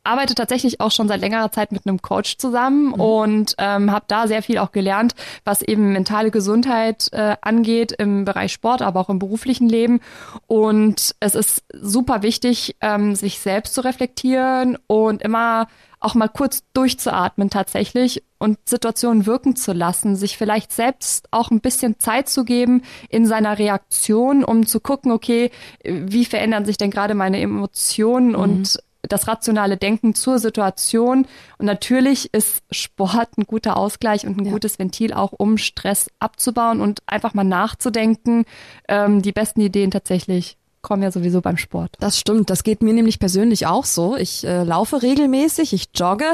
arbeite 0.06 0.34
tatsächlich 0.34 0.80
auch 0.80 0.90
schon 0.90 1.08
seit 1.08 1.20
längerer 1.20 1.50
Zeit 1.52 1.72
mit 1.72 1.86
einem 1.86 2.00
Coach 2.00 2.38
zusammen 2.38 2.88
mhm. 2.88 2.94
und 2.94 3.54
ähm, 3.58 3.90
habe 3.90 4.04
da 4.08 4.26
sehr 4.26 4.42
viel 4.42 4.58
auch 4.58 4.72
gelernt, 4.72 5.14
was 5.44 5.62
eben 5.62 5.92
mentale 5.92 6.30
Gesundheit 6.30 7.08
äh, 7.12 7.36
angeht 7.40 7.92
im 7.92 8.24
Bereich 8.24 8.52
Sport, 8.52 8.82
aber 8.82 9.00
auch 9.00 9.10
im 9.10 9.18
beruflichen 9.18 9.68
Leben. 9.68 10.00
Und 10.46 11.14
es 11.20 11.34
ist 11.34 11.64
super 11.72 12.22
wichtig, 12.22 12.76
ähm, 12.80 13.14
sich 13.14 13.40
selbst 13.40 13.74
zu 13.74 13.82
reflektieren 13.82 14.78
und 14.86 15.22
immer 15.22 15.68
auch 15.98 16.14
mal 16.14 16.28
kurz 16.28 16.62
durchzuatmen 16.74 17.50
tatsächlich 17.50 18.22
und 18.38 18.58
Situationen 18.66 19.26
wirken 19.26 19.56
zu 19.56 19.72
lassen, 19.72 20.14
sich 20.14 20.36
vielleicht 20.36 20.72
selbst 20.72 21.26
auch 21.30 21.50
ein 21.50 21.60
bisschen 21.60 21.98
Zeit 21.98 22.28
zu 22.28 22.44
geben 22.44 22.82
in 23.08 23.26
seiner 23.26 23.58
Reaktion, 23.58 24.44
um 24.44 24.66
zu 24.66 24.80
gucken, 24.80 25.10
okay, 25.10 25.50
wie 25.82 26.24
verändern 26.24 26.66
sich 26.66 26.76
denn 26.76 26.90
gerade 26.90 27.14
meine 27.14 27.40
Emotionen 27.40 28.28
mhm. 28.28 28.34
und 28.34 28.78
das 29.08 29.28
rationale 29.28 29.76
Denken 29.76 30.14
zur 30.14 30.38
Situation. 30.38 31.26
Und 31.58 31.66
natürlich 31.66 32.32
ist 32.32 32.62
Sport 32.70 33.38
ein 33.38 33.44
guter 33.44 33.76
Ausgleich 33.76 34.26
und 34.26 34.38
ein 34.38 34.46
ja. 34.46 34.52
gutes 34.52 34.78
Ventil 34.78 35.12
auch, 35.12 35.32
um 35.32 35.58
Stress 35.58 36.08
abzubauen 36.18 36.80
und 36.80 37.00
einfach 37.06 37.34
mal 37.34 37.44
nachzudenken. 37.44 38.44
Ähm, 38.88 39.22
die 39.22 39.32
besten 39.32 39.60
Ideen 39.60 39.90
tatsächlich 39.90 40.56
kommen 40.82 41.02
ja 41.02 41.10
sowieso 41.10 41.40
beim 41.40 41.56
Sport. 41.56 41.96
Das 41.98 42.18
stimmt, 42.18 42.48
das 42.48 42.62
geht 42.62 42.80
mir 42.80 42.92
nämlich 42.92 43.18
persönlich 43.18 43.66
auch 43.66 43.84
so. 43.84 44.16
Ich 44.16 44.46
äh, 44.46 44.62
laufe 44.62 45.02
regelmäßig, 45.02 45.72
ich 45.72 45.88
jogge, 45.96 46.26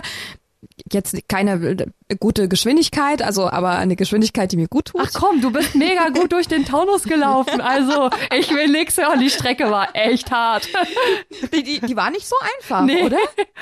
jetzt 0.90 1.16
keine 1.28 1.52
äh, 1.54 2.16
gute 2.18 2.48
Geschwindigkeit, 2.48 3.22
also 3.22 3.48
aber 3.48 3.70
eine 3.70 3.96
Geschwindigkeit, 3.96 4.52
die 4.52 4.56
mir 4.56 4.68
gut 4.68 4.86
tut. 4.86 5.00
Ach 5.02 5.10
komm, 5.12 5.40
du 5.40 5.50
bist 5.50 5.74
mega 5.74 6.08
gut 6.10 6.32
durch 6.32 6.48
den 6.48 6.64
Taunus 6.64 7.04
gelaufen. 7.04 7.60
Also 7.72 8.10
ich 8.36 8.50
will 8.50 8.68
nix 8.68 8.98
hören, 8.98 9.20
die 9.20 9.30
Strecke 9.30 9.70
war 9.70 9.94
echt 9.94 10.30
hart. 10.30 10.68
Die, 11.54 11.62
die, 11.62 11.80
die 11.80 11.96
war 11.96 12.10
nicht 12.10 12.26
so 12.26 12.36
einfach, 12.58 12.84
nee. 12.84 13.02
oder? 13.02 13.18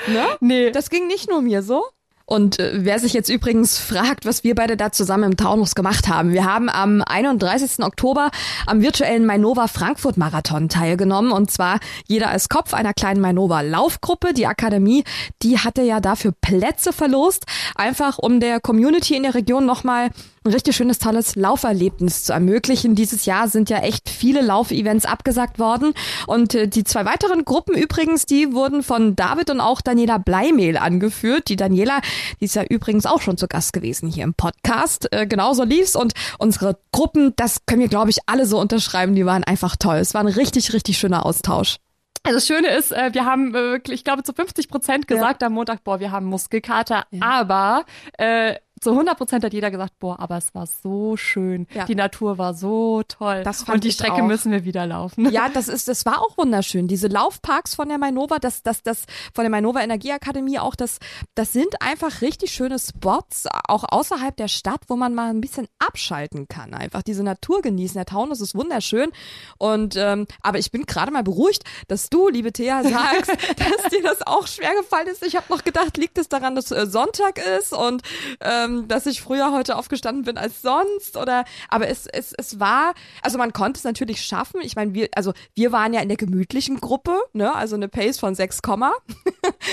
Ne? 0.07 0.25
Nee. 0.41 0.71
Das 0.71 0.89
ging 0.89 1.07
nicht 1.07 1.29
nur 1.29 1.41
mir 1.41 1.61
so. 1.61 1.85
Und 2.31 2.59
äh, 2.59 2.85
wer 2.85 2.97
sich 2.97 3.11
jetzt 3.11 3.27
übrigens 3.27 3.77
fragt, 3.77 4.25
was 4.25 4.45
wir 4.45 4.55
beide 4.55 4.77
da 4.77 4.93
zusammen 4.93 5.31
im 5.31 5.35
Taunus 5.35 5.75
gemacht 5.75 6.07
haben. 6.07 6.31
Wir 6.31 6.45
haben 6.45 6.69
am 6.69 7.01
31. 7.05 7.83
Oktober 7.83 8.31
am 8.65 8.81
virtuellen 8.81 9.25
Mainova 9.25 9.67
Frankfurt 9.67 10.15
Marathon 10.15 10.69
teilgenommen 10.69 11.33
und 11.33 11.51
zwar 11.51 11.81
jeder 12.07 12.29
als 12.29 12.47
Kopf 12.47 12.73
einer 12.73 12.93
kleinen 12.93 13.19
Mainova 13.19 13.59
Laufgruppe. 13.59 14.33
Die 14.33 14.47
Akademie, 14.47 15.03
die 15.43 15.59
hatte 15.59 15.81
ja 15.81 15.99
dafür 15.99 16.31
Plätze 16.31 16.93
verlost, 16.93 17.43
einfach 17.75 18.17
um 18.17 18.39
der 18.39 18.61
Community 18.61 19.17
in 19.17 19.23
der 19.23 19.35
Region 19.35 19.65
nochmal 19.65 20.09
ein 20.43 20.53
richtig 20.53 20.75
schönes, 20.75 20.97
tolles 20.97 21.35
Lauferlebnis 21.35 22.23
zu 22.23 22.33
ermöglichen. 22.33 22.95
Dieses 22.95 23.25
Jahr 23.25 23.47
sind 23.47 23.69
ja 23.69 23.77
echt 23.79 24.09
viele 24.09 24.41
Laufevents 24.41 25.05
abgesagt 25.05 25.59
worden. 25.59 25.93
Und 26.25 26.55
äh, 26.55 26.67
die 26.67 26.83
zwei 26.83 27.05
weiteren 27.05 27.45
Gruppen 27.45 27.75
übrigens, 27.75 28.25
die 28.25 28.51
wurden 28.51 28.81
von 28.81 29.15
David 29.15 29.51
und 29.51 29.61
auch 29.61 29.81
Daniela 29.81 30.17
Bleimehl 30.17 30.77
angeführt. 30.77 31.47
Die 31.49 31.57
Daniela, 31.57 32.01
die 32.39 32.45
ist 32.45 32.55
ja 32.55 32.63
übrigens 32.63 33.05
auch 33.05 33.21
schon 33.21 33.37
zu 33.37 33.47
Gast 33.47 33.71
gewesen 33.73 34.09
hier 34.09 34.23
im 34.23 34.33
Podcast. 34.33 35.11
Äh, 35.11 35.27
genauso 35.27 35.63
lief's. 35.63 35.95
Und 35.95 36.13
unsere 36.39 36.79
Gruppen, 36.91 37.33
das 37.35 37.67
können 37.67 37.81
wir, 37.81 37.89
glaube 37.89 38.09
ich, 38.09 38.17
alle 38.25 38.47
so 38.47 38.59
unterschreiben, 38.59 39.13
die 39.13 39.27
waren 39.27 39.43
einfach 39.43 39.75
toll. 39.75 39.97
Es 39.97 40.15
war 40.15 40.21
ein 40.21 40.27
richtig, 40.27 40.73
richtig 40.73 40.97
schöner 40.97 41.23
Austausch. 41.23 41.77
Also 42.23 42.37
das 42.37 42.47
Schöne 42.47 42.67
ist, 42.67 42.91
äh, 42.91 43.13
wir 43.13 43.25
haben 43.25 43.55
ich 43.89 44.03
glaube 44.03 44.21
zu 44.23 44.33
50 44.33 44.69
Prozent 44.69 45.07
gesagt 45.07 45.41
ja. 45.41 45.47
am 45.47 45.53
Montag, 45.53 45.83
boah, 45.83 45.99
wir 45.99 46.11
haben 46.11 46.27
Muskelkater, 46.27 47.05
ja. 47.09 47.21
aber 47.21 47.85
äh, 48.17 48.55
zu 48.81 48.91
100 48.91 49.15
Prozent 49.15 49.43
hat 49.43 49.53
jeder 49.53 49.69
gesagt, 49.69 49.99
boah, 49.99 50.19
aber 50.19 50.37
es 50.37 50.55
war 50.55 50.65
so 50.65 51.15
schön. 51.15 51.67
Ja. 51.73 51.85
Die 51.85 51.93
Natur 51.93 52.39
war 52.39 52.55
so 52.55 53.03
toll. 53.07 53.43
Das 53.43 53.63
fand 53.63 53.75
Und 53.75 53.83
die 53.83 53.91
Strecke 53.91 54.23
auch. 54.23 54.27
müssen 54.27 54.51
wir 54.51 54.65
wieder 54.65 54.87
laufen. 54.87 55.29
Ja, 55.31 55.49
das 55.49 55.67
ist, 55.67 55.87
das 55.87 56.03
war 56.05 56.19
auch 56.21 56.35
wunderschön. 56.37 56.87
Diese 56.87 57.07
Laufparks 57.07 57.75
von 57.75 57.89
der 57.89 57.99
Mainova, 57.99 58.39
das, 58.39 58.63
das, 58.63 58.81
das, 58.81 59.05
von 59.35 59.43
der 59.43 59.51
Mainova 59.51 59.81
Energieakademie 59.81 60.57
auch, 60.57 60.75
das, 60.75 60.97
das 61.35 61.53
sind 61.53 61.79
einfach 61.79 62.21
richtig 62.21 62.51
schöne 62.51 62.79
Spots, 62.79 63.45
auch 63.67 63.83
außerhalb 63.87 64.35
der 64.35 64.47
Stadt, 64.47 64.81
wo 64.87 64.95
man 64.95 65.13
mal 65.13 65.29
ein 65.29 65.41
bisschen 65.41 65.67
abschalten 65.77 66.47
kann. 66.47 66.73
Einfach 66.73 67.03
diese 67.03 67.23
Natur 67.23 67.61
genießen. 67.61 67.95
Der 67.95 68.05
Taunus 68.05 68.41
ist 68.41 68.55
wunderschön. 68.55 69.11
Und, 69.59 69.95
ähm, 69.95 70.25
aber 70.41 70.57
ich 70.57 70.71
bin 70.71 70.87
gerade 70.87 71.11
mal 71.11 71.23
beruhigt, 71.23 71.63
dass 71.87 72.09
du, 72.09 72.29
liebe 72.29 72.51
Thea, 72.51 72.81
sagst, 72.83 73.29
dass 73.29 73.91
dir 73.91 74.01
das 74.01 74.25
auch 74.25 74.47
schwer 74.47 74.73
gefallen 74.73 75.07
ist. 75.07 75.23
Ich 75.23 75.35
habe 75.35 75.45
noch 75.49 75.63
gedacht, 75.63 75.97
liegt 75.97 76.17
es 76.17 76.29
daran, 76.29 76.55
dass 76.55 76.71
äh, 76.71 76.87
Sonntag 76.87 77.39
ist 77.59 77.73
und 77.73 78.01
ähm, 78.39 78.70
dass 78.87 79.05
ich 79.05 79.21
früher 79.21 79.51
heute 79.51 79.75
aufgestanden 79.75 80.23
bin 80.23 80.37
als 80.37 80.61
sonst 80.61 81.17
oder 81.17 81.45
aber 81.69 81.87
es, 81.87 82.07
es, 82.07 82.33
es 82.33 82.59
war, 82.59 82.93
also 83.21 83.37
man 83.37 83.53
konnte 83.53 83.77
es 83.77 83.83
natürlich 83.83 84.21
schaffen. 84.21 84.61
Ich 84.61 84.75
meine, 84.75 84.93
wir, 84.93 85.09
also 85.15 85.33
wir 85.55 85.71
waren 85.71 85.93
ja 85.93 86.01
in 86.01 86.07
der 86.07 86.17
gemütlichen 86.17 86.79
Gruppe, 86.79 87.17
ne? 87.33 87.53
Also 87.53 87.75
eine 87.75 87.87
Pace 87.87 88.19
von 88.19 88.35
6, 88.35 88.59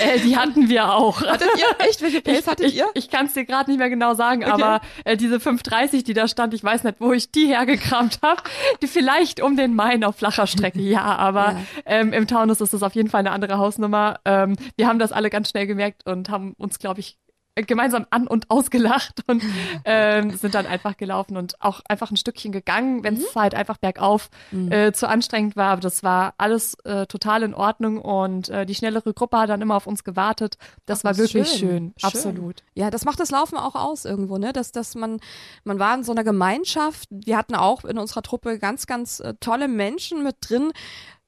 äh, 0.01 0.19
die 0.19 0.37
hatten 0.37 0.69
wir 0.69 0.93
auch. 0.93 1.21
Hattet 1.21 1.49
ihr 1.57 1.85
echt? 1.85 2.01
Welche 2.01 2.21
Pace 2.21 2.47
hattet 2.47 2.67
ich, 2.67 2.75
ihr? 2.75 2.87
Ich, 2.93 3.05
ich 3.05 3.09
kann 3.09 3.25
es 3.25 3.33
dir 3.33 3.45
gerade 3.45 3.69
nicht 3.69 3.79
mehr 3.79 3.89
genau 3.89 4.13
sagen, 4.13 4.43
okay. 4.43 4.51
aber 4.51 4.81
äh, 5.05 5.17
diese 5.17 5.37
5,30, 5.37 6.03
die 6.03 6.13
da 6.13 6.27
stand, 6.27 6.53
ich 6.53 6.63
weiß 6.63 6.83
nicht, 6.83 6.97
wo 6.99 7.11
ich 7.13 7.31
die 7.31 7.47
hergekramt 7.47 8.19
habe. 8.21 8.41
Die 8.81 8.87
vielleicht 8.87 9.41
um 9.41 9.55
den 9.55 9.75
Main 9.75 10.03
auf 10.03 10.17
flacher 10.17 10.47
Strecke, 10.47 10.79
ja, 10.79 11.03
aber 11.03 11.53
ja. 11.53 11.59
Ähm, 11.85 12.13
im 12.13 12.27
Taunus 12.27 12.61
ist 12.61 12.73
das 12.73 12.83
auf 12.83 12.95
jeden 12.95 13.09
Fall 13.09 13.19
eine 13.19 13.31
andere 13.31 13.57
Hausnummer. 13.57 14.19
Ähm, 14.25 14.55
wir 14.75 14.87
haben 14.87 14.99
das 14.99 15.11
alle 15.11 15.29
ganz 15.29 15.49
schnell 15.49 15.67
gemerkt 15.67 16.05
und 16.05 16.29
haben 16.29 16.53
uns, 16.57 16.79
glaube 16.79 16.99
ich, 16.99 17.17
gemeinsam 17.63 18.05
an 18.09 18.27
und 18.27 18.49
ausgelacht 18.49 19.23
und 19.27 19.43
ähm, 19.85 20.31
sind 20.31 20.55
dann 20.55 20.65
einfach 20.65 20.97
gelaufen 20.97 21.37
und 21.37 21.61
auch 21.61 21.81
einfach 21.87 22.11
ein 22.11 22.17
Stückchen 22.17 22.51
gegangen, 22.51 23.03
wenn 23.03 23.15
es 23.15 23.35
mhm. 23.35 23.39
halt 23.39 23.55
einfach 23.55 23.77
bergauf 23.77 24.29
mhm. 24.51 24.71
äh, 24.71 24.93
zu 24.93 25.07
anstrengend 25.07 25.55
war. 25.55 25.71
Aber 25.71 25.81
das 25.81 26.03
war 26.03 26.33
alles 26.37 26.75
äh, 26.83 27.05
total 27.07 27.43
in 27.43 27.53
Ordnung 27.53 27.99
und 27.99 28.49
äh, 28.49 28.65
die 28.65 28.75
schnellere 28.75 29.13
Gruppe 29.13 29.37
hat 29.37 29.49
dann 29.49 29.61
immer 29.61 29.75
auf 29.75 29.87
uns 29.87 30.03
gewartet. 30.03 30.57
Das 30.85 30.99
Ach, 30.99 31.05
war 31.05 31.17
wirklich 31.17 31.47
schön. 31.47 31.59
schön. 31.59 31.93
Absolut. 32.01 32.63
Ja, 32.73 32.89
das 32.89 33.05
macht 33.05 33.19
das 33.19 33.31
Laufen 33.31 33.57
auch 33.57 33.75
aus 33.75 34.05
irgendwo, 34.05 34.37
ne? 34.37 34.53
Dass, 34.53 34.71
dass 34.71 34.95
man, 34.95 35.19
man 35.63 35.79
war 35.79 35.95
in 35.95 36.03
so 36.03 36.11
einer 36.11 36.23
Gemeinschaft. 36.23 37.07
Wir 37.09 37.37
hatten 37.37 37.55
auch 37.55 37.85
in 37.85 37.97
unserer 37.97 38.21
Truppe 38.21 38.59
ganz, 38.59 38.85
ganz 38.87 39.19
äh, 39.19 39.33
tolle 39.39 39.67
Menschen 39.67 40.23
mit 40.23 40.37
drin, 40.41 40.71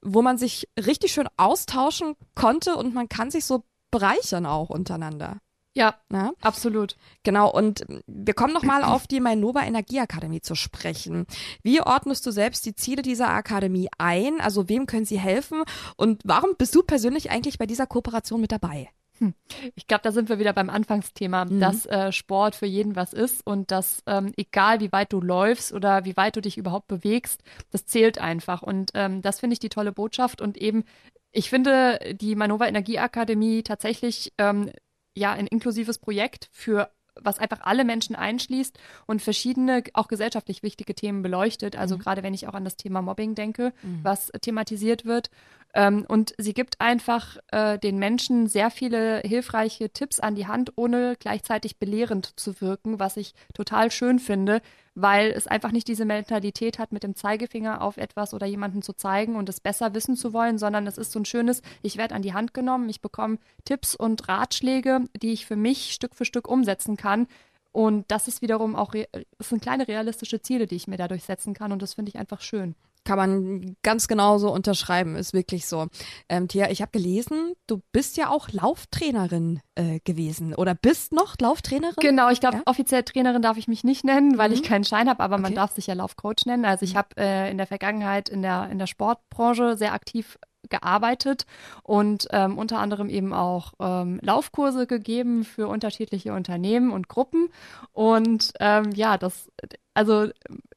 wo 0.02 0.22
man 0.22 0.36
sich 0.36 0.68
richtig 0.78 1.12
schön 1.12 1.28
austauschen 1.36 2.14
konnte 2.34 2.76
und 2.76 2.94
man 2.94 3.08
kann 3.08 3.30
sich 3.30 3.44
so 3.44 3.64
bereichern 3.90 4.46
auch 4.46 4.70
untereinander. 4.70 5.38
Ja, 5.74 5.94
ja, 6.12 6.32
absolut. 6.42 6.96
Genau, 7.22 7.50
und 7.50 7.86
wir 8.06 8.34
kommen 8.34 8.52
nochmal 8.52 8.84
auf 8.84 9.06
die 9.06 9.20
Mainova 9.20 9.64
Energieakademie 9.64 10.42
zu 10.42 10.54
sprechen. 10.54 11.26
Wie 11.62 11.80
ordnest 11.80 12.26
du 12.26 12.30
selbst 12.30 12.66
die 12.66 12.74
Ziele 12.74 13.00
dieser 13.00 13.30
Akademie 13.30 13.88
ein? 13.96 14.40
Also 14.40 14.68
wem 14.68 14.86
können 14.86 15.06
sie 15.06 15.18
helfen? 15.18 15.62
Und 15.96 16.20
warum 16.24 16.50
bist 16.58 16.74
du 16.74 16.82
persönlich 16.82 17.30
eigentlich 17.30 17.58
bei 17.58 17.66
dieser 17.66 17.86
Kooperation 17.86 18.40
mit 18.40 18.52
dabei? 18.52 18.90
Hm. 19.18 19.34
Ich 19.74 19.86
glaube, 19.86 20.02
da 20.02 20.12
sind 20.12 20.28
wir 20.28 20.38
wieder 20.38 20.52
beim 20.52 20.68
Anfangsthema, 20.68 21.44
mhm. 21.44 21.60
dass 21.60 21.86
äh, 21.86 22.12
Sport 22.12 22.54
für 22.54 22.66
jeden 22.66 22.96
was 22.96 23.12
ist 23.12 23.46
und 23.46 23.70
dass 23.70 24.02
ähm, 24.06 24.32
egal 24.36 24.80
wie 24.80 24.92
weit 24.92 25.12
du 25.12 25.20
läufst 25.20 25.72
oder 25.72 26.04
wie 26.04 26.16
weit 26.16 26.36
du 26.36 26.42
dich 26.42 26.58
überhaupt 26.58 26.88
bewegst, 26.88 27.42
das 27.70 27.86
zählt 27.86 28.18
einfach. 28.18 28.62
Und 28.62 28.90
ähm, 28.94 29.22
das 29.22 29.40
finde 29.40 29.54
ich 29.54 29.60
die 29.60 29.68
tolle 29.68 29.92
Botschaft 29.92 30.40
und 30.42 30.58
eben 30.58 30.84
ich 31.30 31.48
finde 31.48 31.98
die 32.14 32.34
Manova 32.34 32.66
Energieakademie 32.66 33.62
tatsächlich 33.62 34.34
ähm, 34.36 34.70
ja 35.14 35.32
ein 35.32 35.46
inklusives 35.46 35.98
Projekt 35.98 36.48
für 36.52 36.90
was 37.20 37.38
einfach 37.38 37.60
alle 37.62 37.84
Menschen 37.84 38.16
einschließt 38.16 38.78
und 39.06 39.20
verschiedene 39.22 39.82
auch 39.92 40.08
gesellschaftlich 40.08 40.62
wichtige 40.62 40.94
Themen 40.94 41.22
beleuchtet. 41.22 41.76
Also 41.76 41.96
mhm. 41.96 42.00
gerade 42.00 42.22
wenn 42.22 42.34
ich 42.34 42.48
auch 42.48 42.54
an 42.54 42.64
das 42.64 42.76
Thema 42.76 43.02
Mobbing 43.02 43.34
denke, 43.34 43.72
mhm. 43.82 44.00
was 44.02 44.32
thematisiert 44.40 45.04
wird. 45.04 45.30
Ähm, 45.74 46.04
und 46.08 46.34
sie 46.38 46.54
gibt 46.54 46.80
einfach 46.80 47.38
äh, 47.48 47.78
den 47.78 47.98
Menschen 47.98 48.46
sehr 48.46 48.70
viele 48.70 49.20
hilfreiche 49.24 49.90
Tipps 49.90 50.20
an 50.20 50.34
die 50.34 50.46
Hand, 50.46 50.72
ohne 50.76 51.16
gleichzeitig 51.18 51.78
belehrend 51.78 52.38
zu 52.38 52.60
wirken, 52.60 52.98
was 52.98 53.16
ich 53.16 53.34
total 53.54 53.90
schön 53.90 54.18
finde, 54.18 54.60
weil 54.94 55.30
es 55.30 55.46
einfach 55.46 55.72
nicht 55.72 55.88
diese 55.88 56.04
Mentalität 56.04 56.78
hat, 56.78 56.92
mit 56.92 57.02
dem 57.02 57.14
Zeigefinger 57.14 57.80
auf 57.80 57.96
etwas 57.96 58.34
oder 58.34 58.46
jemanden 58.46 58.82
zu 58.82 58.92
zeigen 58.92 59.36
und 59.36 59.48
es 59.48 59.60
besser 59.60 59.94
wissen 59.94 60.16
zu 60.16 60.32
wollen, 60.32 60.58
sondern 60.58 60.86
es 60.86 60.98
ist 60.98 61.12
so 61.12 61.20
ein 61.20 61.24
schönes, 61.24 61.62
ich 61.82 61.96
werde 61.96 62.14
an 62.14 62.22
die 62.22 62.34
Hand 62.34 62.52
genommen, 62.52 62.88
ich 62.88 63.00
bekomme 63.00 63.38
Tipps 63.64 63.94
und 63.94 64.28
Ratschläge, 64.28 65.00
die 65.16 65.32
ich 65.32 65.46
für 65.46 65.56
mich 65.56 65.92
Stück 65.92 66.14
für 66.14 66.24
Stück 66.24 66.48
umsetzen 66.48 66.96
kann. 66.96 67.26
Und 67.72 68.04
das 68.10 68.28
ist 68.28 68.42
wiederum 68.42 68.76
auch, 68.76 68.94
es 68.94 69.48
sind 69.48 69.62
kleine 69.62 69.88
realistische 69.88 70.42
Ziele, 70.42 70.66
die 70.66 70.76
ich 70.76 70.88
mir 70.88 70.98
dadurch 70.98 71.24
setzen 71.24 71.54
kann 71.54 71.72
und 71.72 71.80
das 71.80 71.94
finde 71.94 72.10
ich 72.10 72.18
einfach 72.18 72.42
schön. 72.42 72.74
Kann 73.04 73.18
man 73.18 73.76
ganz 73.82 74.06
genauso 74.08 74.52
unterschreiben, 74.52 75.16
ist 75.16 75.32
wirklich 75.32 75.66
so. 75.66 75.88
Ähm, 76.28 76.48
Thea, 76.48 76.70
ich 76.70 76.82
habe 76.82 76.92
gelesen, 76.92 77.54
du 77.66 77.82
bist 77.92 78.16
ja 78.16 78.30
auch 78.30 78.48
Lauftrainerin 78.50 79.60
äh, 79.74 80.00
gewesen 80.04 80.54
oder 80.54 80.74
bist 80.74 81.12
noch 81.12 81.36
Lauftrainerin? 81.40 81.96
Genau, 82.00 82.30
ich 82.30 82.40
glaube, 82.40 82.58
ja? 82.58 82.62
offiziell 82.66 83.02
Trainerin 83.02 83.42
darf 83.42 83.56
ich 83.56 83.68
mich 83.68 83.84
nicht 83.84 84.04
nennen, 84.04 84.38
weil 84.38 84.50
mhm. 84.50 84.54
ich 84.54 84.62
keinen 84.62 84.84
Schein 84.84 85.08
habe, 85.08 85.22
aber 85.22 85.34
okay. 85.34 85.42
man 85.42 85.54
darf 85.54 85.72
sich 85.72 85.86
ja 85.86 85.94
Laufcoach 85.94 86.46
nennen. 86.46 86.64
Also 86.64 86.84
ich 86.84 86.94
mhm. 86.94 86.98
habe 86.98 87.08
äh, 87.16 87.50
in 87.50 87.58
der 87.58 87.66
Vergangenheit 87.66 88.28
in 88.28 88.42
der, 88.42 88.68
in 88.70 88.78
der 88.78 88.86
Sportbranche 88.86 89.76
sehr 89.76 89.92
aktiv 89.92 90.38
gearbeitet 90.68 91.44
und 91.82 92.28
ähm, 92.30 92.58
unter 92.58 92.78
anderem 92.78 93.08
eben 93.08 93.32
auch 93.32 93.72
ähm, 93.80 94.18
Laufkurse 94.22 94.86
gegeben 94.86 95.44
für 95.44 95.68
unterschiedliche 95.68 96.32
Unternehmen 96.32 96.90
und 96.90 97.08
Gruppen. 97.08 97.48
Und 97.92 98.52
ähm, 98.60 98.90
ja, 98.92 99.18
das, 99.18 99.50
also 99.94 100.28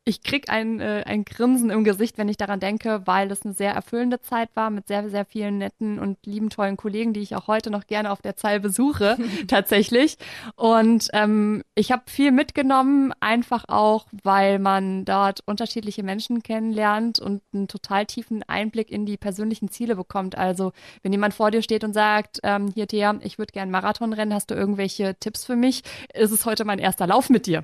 ich 0.08 0.22
krieg 0.22 0.50
ein, 0.50 0.80
äh, 0.80 1.04
ein 1.08 1.26
Grinsen 1.26 1.72
im 1.72 1.84
Gesicht, 1.84 2.20
wenn 2.20 2.30
ich 2.30 2.38
daran 2.38 2.60
denke, 2.60 3.02
weil 3.06 3.32
es 3.32 3.44
eine 3.44 3.56
sehr 3.56 3.74
erfüllende 3.74 4.22
Zeit 4.22 4.50
war 4.54 4.70
mit 4.70 4.88
sehr, 4.88 5.10
sehr 5.10 5.26
vielen 5.26 5.58
netten 5.58 5.98
und 5.98 6.20
lieben, 6.28 6.52
tollen 6.52 6.78
Kollegen, 6.78 7.12
die 7.12 7.22
ich 7.22 7.36
auch 7.36 7.48
heute 7.48 7.72
noch 7.72 7.88
gerne 7.88 8.12
auf 8.12 8.22
der 8.22 8.36
Zeil 8.36 8.60
besuche, 8.60 9.18
tatsächlich. 9.48 10.18
Und 10.56 11.10
ähm, 11.14 11.64
ich 11.74 11.92
habe 11.92 12.04
viel 12.06 12.32
mitgenommen, 12.32 13.14
einfach 13.20 13.66
auch, 13.68 14.06
weil 14.24 14.60
man 14.60 15.06
dort 15.06 15.42
unterschiedliche 15.48 16.04
Menschen 16.04 16.44
kennenlernt 16.44 17.20
und 17.20 17.42
einen 17.52 17.68
total 17.68 18.06
tiefen 18.06 18.44
Einblick 18.44 18.92
in 18.92 19.08
die 19.08 19.18
persönlichen 19.18 19.70
Ziele 19.72 19.96
bekommt. 19.96 20.38
Also 20.38 20.72
wenn 21.02 21.14
jemand 21.14 21.34
vor 21.34 21.50
dir 21.50 21.64
steht 21.64 21.84
und 21.84 21.94
sagt, 21.94 22.40
ähm, 22.44 22.72
hier 22.72 22.88
Thea, 22.88 23.16
ich 23.22 23.40
würde 23.40 23.54
gerne 23.54 23.72
Marathon 23.72 24.14
rennen, 24.14 24.36
hast 24.36 24.52
du 24.52 24.56
irgendwelche 24.56 25.16
Tipps 25.20 25.46
für 25.46 25.56
mich? 25.56 25.82
Ist 26.14 26.32
es 26.32 26.46
heute 26.46 26.64
mein 26.64 26.78
erster 26.78 27.08
Lauf 27.08 27.32
mit 27.32 27.48
dir? 27.48 27.64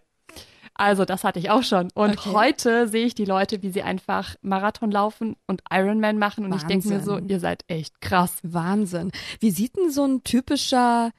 Also 0.73 1.05
das 1.05 1.23
hatte 1.23 1.39
ich 1.39 1.49
auch 1.49 1.63
schon. 1.63 1.89
Und 1.93 2.17
okay. 2.17 2.31
heute 2.33 2.87
sehe 2.87 3.05
ich 3.05 3.15
die 3.15 3.25
Leute, 3.25 3.61
wie 3.61 3.71
sie 3.71 3.83
einfach 3.83 4.35
Marathon 4.41 4.91
laufen 4.91 5.35
und 5.47 5.61
Ironman 5.71 6.17
machen. 6.17 6.45
Und 6.45 6.51
Wahnsinn. 6.51 6.69
ich 6.69 6.83
denke 6.83 6.89
mir 6.89 7.03
so, 7.03 7.17
ihr 7.17 7.39
seid 7.39 7.63
echt 7.67 8.01
krass. 8.01 8.39
Wahnsinn. 8.43 9.11
Wie 9.39 9.51
sieht 9.51 9.77
denn 9.77 9.91
so 9.91 10.05
ein 10.05 10.23
typischer 10.23 11.11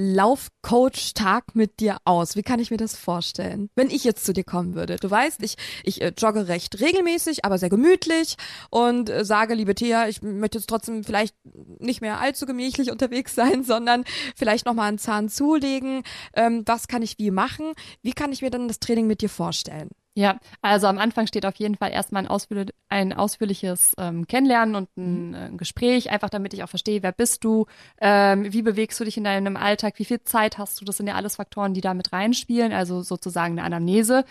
Laufcoach-Tag 0.00 1.54
mit 1.54 1.78
dir 1.78 1.98
aus? 2.04 2.34
Wie 2.34 2.42
kann 2.42 2.58
ich 2.58 2.70
mir 2.70 2.78
das 2.78 2.96
vorstellen? 2.96 3.68
Wenn 3.76 3.90
ich 3.90 4.02
jetzt 4.02 4.24
zu 4.24 4.32
dir 4.32 4.44
kommen 4.44 4.74
würde. 4.74 4.96
Du 4.96 5.10
weißt, 5.10 5.42
ich, 5.42 5.56
ich 5.84 6.00
äh, 6.00 6.14
jogge 6.16 6.48
recht 6.48 6.80
regelmäßig, 6.80 7.44
aber 7.44 7.58
sehr 7.58 7.68
gemütlich 7.68 8.36
und 8.70 9.10
äh, 9.10 9.24
sage, 9.26 9.54
liebe 9.54 9.74
Thea, 9.74 10.08
ich 10.08 10.22
möchte 10.22 10.58
jetzt 10.58 10.68
trotzdem 10.68 11.04
vielleicht 11.04 11.34
nicht 11.78 12.00
mehr 12.00 12.18
allzu 12.18 12.46
gemächlich 12.46 12.90
unterwegs 12.92 13.34
sein, 13.34 13.62
sondern 13.62 14.04
vielleicht 14.34 14.64
nochmal 14.64 14.88
einen 14.88 14.98
Zahn 14.98 15.28
zulegen. 15.28 16.02
Ähm, 16.32 16.62
was 16.64 16.88
kann 16.88 17.02
ich 17.02 17.18
wie 17.18 17.30
machen? 17.30 17.74
Wie 18.02 18.12
kann 18.12 18.32
ich 18.32 18.40
mir 18.40 18.50
dann 18.50 18.68
das 18.68 18.80
Training 18.80 19.06
mit 19.06 19.20
dir 19.20 19.28
vorstellen? 19.28 19.90
Ja, 20.16 20.38
also 20.60 20.88
am 20.88 20.98
Anfang 20.98 21.28
steht 21.28 21.46
auf 21.46 21.54
jeden 21.54 21.76
Fall 21.76 21.92
erstmal 21.92 22.24
ein, 22.24 22.28
ausführli 22.28 22.72
ein 22.88 23.12
ausführliches 23.12 23.94
ähm, 23.96 24.26
Kennenlernen 24.26 24.74
und 24.74 24.88
ein, 24.96 25.28
mhm. 25.28 25.34
ein, 25.34 25.56
Gespräch, 25.56 26.10
einfach 26.10 26.28
damit 26.28 26.52
ich 26.52 26.64
auch 26.64 26.68
verstehe, 26.68 27.04
wer 27.04 27.12
bist 27.12 27.44
du, 27.44 27.66
ähm, 28.00 28.52
wie 28.52 28.62
bewegst 28.62 28.98
du 28.98 29.04
dich 29.04 29.16
in 29.16 29.22
deinem 29.22 29.56
Alltag, 29.56 29.94
wie 29.98 30.04
viel 30.04 30.20
Zeit 30.24 30.58
hast 30.58 30.80
du, 30.80 30.84
das 30.84 30.96
sind 30.96 31.06
ja 31.06 31.14
alles 31.14 31.36
Faktoren, 31.36 31.74
die 31.74 31.80
da 31.80 31.94
mit 31.94 32.12
reinspielen, 32.12 32.72
also 32.72 33.02
sozusagen 33.02 33.56
eine 33.56 33.62
Anamnese, 33.62 34.24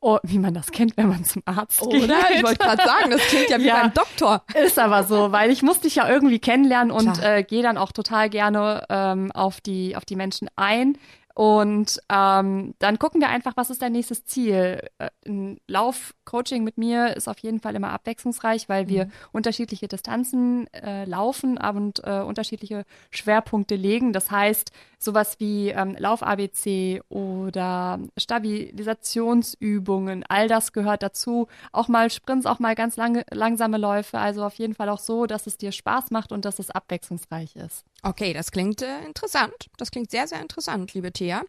oh, 0.00 0.18
wie 0.22 0.38
man 0.38 0.52
das 0.52 0.70
kennt, 0.70 0.98
wenn 0.98 1.08
man 1.08 1.24
zum 1.24 1.42
Arzt 1.46 1.80
geht. 1.80 2.04
Oder? 2.04 2.18
Ich 2.34 2.42
wollte 2.42 2.58
gerade 2.58 2.82
sagen, 2.84 3.10
das 3.10 3.22
klingt 3.22 3.48
ja 3.48 3.58
wie 3.58 3.66
ja, 3.66 3.80
beim 3.80 3.94
Doktor. 3.94 4.44
Ist 4.62 4.78
aber 4.78 5.04
so, 5.04 5.32
weil 5.32 5.50
ich 5.50 5.62
muss 5.62 5.80
dich 5.80 5.94
ja 5.94 6.10
irgendwie 6.10 6.40
kennenlernen 6.40 6.90
und 6.90 7.22
äh, 7.22 7.42
gehe 7.42 7.62
dann 7.62 7.78
auch 7.78 7.92
total 7.92 8.28
gerne 8.28 8.84
ähm, 8.90 9.32
auf, 9.32 9.62
die, 9.62 9.96
auf 9.96 10.04
die 10.04 10.16
Menschen 10.16 10.48
ein. 10.56 10.98
Und 11.34 12.00
ähm, 12.10 12.74
dann 12.78 12.98
gucken 12.98 13.20
wir 13.20 13.28
einfach, 13.28 13.52
was 13.56 13.70
ist 13.70 13.82
dein 13.82 13.92
nächstes 13.92 14.24
Ziel. 14.24 14.88
Äh, 14.98 15.10
ein 15.26 15.58
Laufcoaching 15.66 16.64
mit 16.64 16.78
mir 16.78 17.16
ist 17.16 17.28
auf 17.28 17.38
jeden 17.38 17.60
Fall 17.60 17.74
immer 17.74 17.90
abwechslungsreich, 17.90 18.68
weil 18.68 18.88
wir 18.88 19.06
mhm. 19.06 19.12
unterschiedliche 19.32 19.88
Distanzen 19.88 20.72
äh, 20.74 21.04
laufen 21.04 21.58
und 21.58 22.00
äh, 22.04 22.20
unterschiedliche 22.20 22.84
Schwerpunkte 23.10 23.76
legen. 23.76 24.12
Das 24.12 24.30
heißt, 24.30 24.72
sowas 24.98 25.36
wie 25.38 25.70
ähm, 25.70 25.96
Lauf-ABC 25.98 27.02
oder 27.08 28.00
Stabilisationsübungen, 28.16 30.24
all 30.28 30.48
das 30.48 30.72
gehört 30.72 31.02
dazu. 31.02 31.48
Auch 31.72 31.88
mal 31.88 32.10
Sprints, 32.10 32.46
auch 32.46 32.58
mal 32.58 32.74
ganz 32.74 32.96
lange, 32.96 33.24
langsame 33.30 33.78
Läufe. 33.78 34.18
Also 34.18 34.44
auf 34.44 34.54
jeden 34.54 34.74
Fall 34.74 34.88
auch 34.88 34.98
so, 34.98 35.26
dass 35.26 35.46
es 35.46 35.56
dir 35.56 35.72
Spaß 35.72 36.10
macht 36.10 36.32
und 36.32 36.44
dass 36.44 36.58
es 36.58 36.70
abwechslungsreich 36.70 37.56
ist. 37.56 37.84
Okay, 38.02 38.32
das 38.32 38.50
klingt 38.50 38.82
äh, 38.82 39.04
interessant. 39.06 39.70
Das 39.76 39.90
klingt 39.90 40.10
sehr, 40.10 40.26
sehr 40.26 40.40
interessant, 40.40 40.92
liebe 40.94 41.12
Tia. 41.12 41.21
Her. 41.22 41.44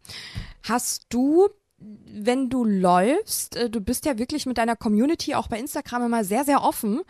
Hast 0.64 1.06
du 1.10 1.50
wenn 1.86 2.50
du 2.50 2.64
läufst, 2.64 3.56
äh, 3.56 3.70
du 3.70 3.82
bist 3.82 4.06
ja 4.06 4.18
wirklich 4.18 4.46
mit 4.46 4.58
deiner 4.58 4.76
Community 4.76 5.36
auch 5.36 5.48
bei 5.48 5.60
Instagram 5.60 6.06
immer 6.06 6.24
sehr, 6.24 6.46
sehr 6.46 6.64
offen. 6.64 7.02